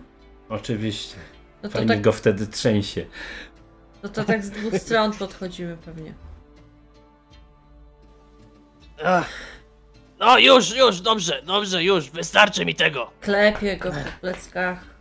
[0.50, 1.16] Oczywiście.
[1.64, 3.06] No to, Fajnie tak, go wtedy trzęsie.
[4.04, 6.14] no to tak z dwóch stron podchodzimy pewnie.
[9.06, 9.30] Ach.
[10.20, 13.12] No już, już, dobrze, dobrze, już, wystarczy mi tego.
[13.22, 14.98] Klepię go po pleckach.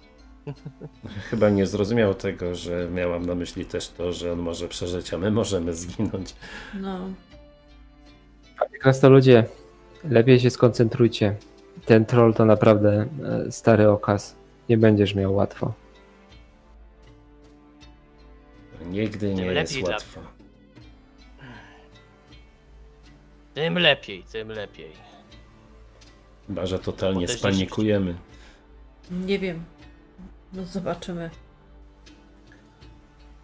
[1.30, 5.18] Chyba nie zrozumiał tego, że miałam na myśli też to, że on może przeżyć, a
[5.18, 6.34] my możemy zginąć.
[6.74, 6.98] No.
[8.58, 9.44] Panie krasnoludzie,
[10.04, 11.36] lepiej się skoncentrujcie.
[11.84, 13.06] Ten troll to naprawdę
[13.46, 14.36] e, stary okaz.
[14.68, 15.72] Nie będziesz miał łatwo.
[18.90, 20.35] Nigdy nie Tym jest lepiej dla łatwo.
[23.56, 24.92] Tym lepiej, tym lepiej.
[26.46, 28.14] Chyba, że totalnie Podejście spanikujemy.
[29.10, 29.64] Nie wiem.
[30.52, 31.30] No zobaczymy.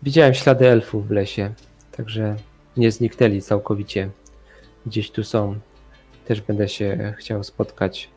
[0.03, 1.55] Widziałem ślady elfów w lesie,
[1.97, 2.37] także
[2.77, 4.11] nie zniknęli całkowicie.
[4.87, 5.59] Gdzieś tu są.
[6.25, 8.11] Też będę się chciał spotkać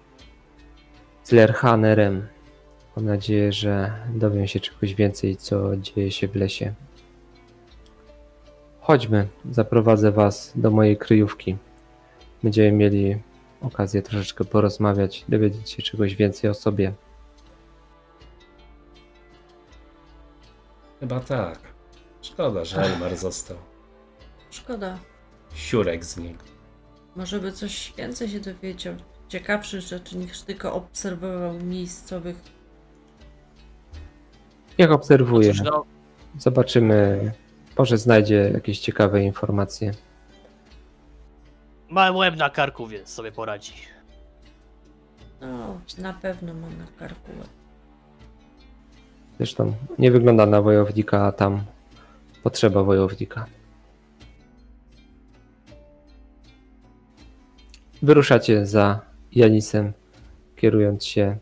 [1.23, 2.27] z Lerhanerem.
[2.95, 6.73] Mam nadzieję, że dowiem się czegoś więcej, co dzieje się w lesie.
[8.79, 11.57] Chodźmy, zaprowadzę Was do mojej kryjówki.
[12.45, 13.17] Będziemy mieli
[13.61, 16.93] okazję troszeczkę porozmawiać, dowiedzieć się czegoś więcej o sobie.
[20.99, 21.59] Chyba tak.
[22.21, 23.57] Szkoda, że Elmar został.
[24.51, 24.99] Szkoda.
[25.55, 26.43] Siurek z niego.
[27.15, 28.95] Może by coś więcej się dowiedział.
[29.27, 32.35] Ciekawszych rzeczy niż tylko obserwował miejscowych.
[34.79, 35.51] Niech obserwuję.
[35.51, 35.85] Cóż, no,
[36.37, 37.31] Zobaczymy.
[37.77, 39.91] Może znajdzie jakieś ciekawe informacje.
[41.95, 43.73] Mam łeb na karku, więc sobie poradzi.
[45.41, 47.31] No, na pewno ma na karku.
[47.39, 47.49] łeb.
[49.37, 51.63] Zresztą nie wygląda na wojownika, a tam
[52.43, 53.45] potrzeba wojownika.
[58.05, 58.99] wyruszacie za
[59.31, 59.93] Janisem,
[60.55, 61.37] kierując się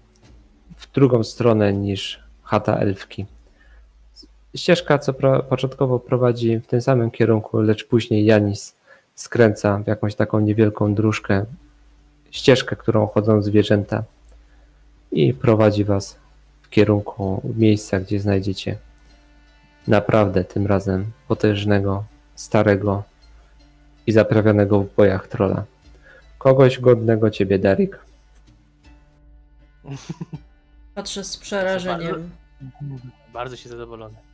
[0.75, 3.25] w drugą stronę niż chata elfki.
[4.55, 8.75] Ścieżka, co pro, początkowo prowadzi w tym samym kierunku, lecz później Janis
[9.15, 11.45] skręca w jakąś taką niewielką dróżkę,
[12.31, 14.03] ścieżkę, którą chodzą zwierzęta
[15.11, 16.19] i prowadzi was
[16.61, 18.77] w kierunku miejsca, gdzie znajdziecie
[19.88, 22.03] naprawdę tym razem potężnego,
[22.35, 23.03] starego
[24.07, 25.64] i zaprawionego w bojach trola.
[26.38, 27.99] Kogoś godnego ciebie, Darik.
[30.95, 32.30] Patrzę z przerażeniem.
[33.34, 34.32] Bardzo się zadowolony.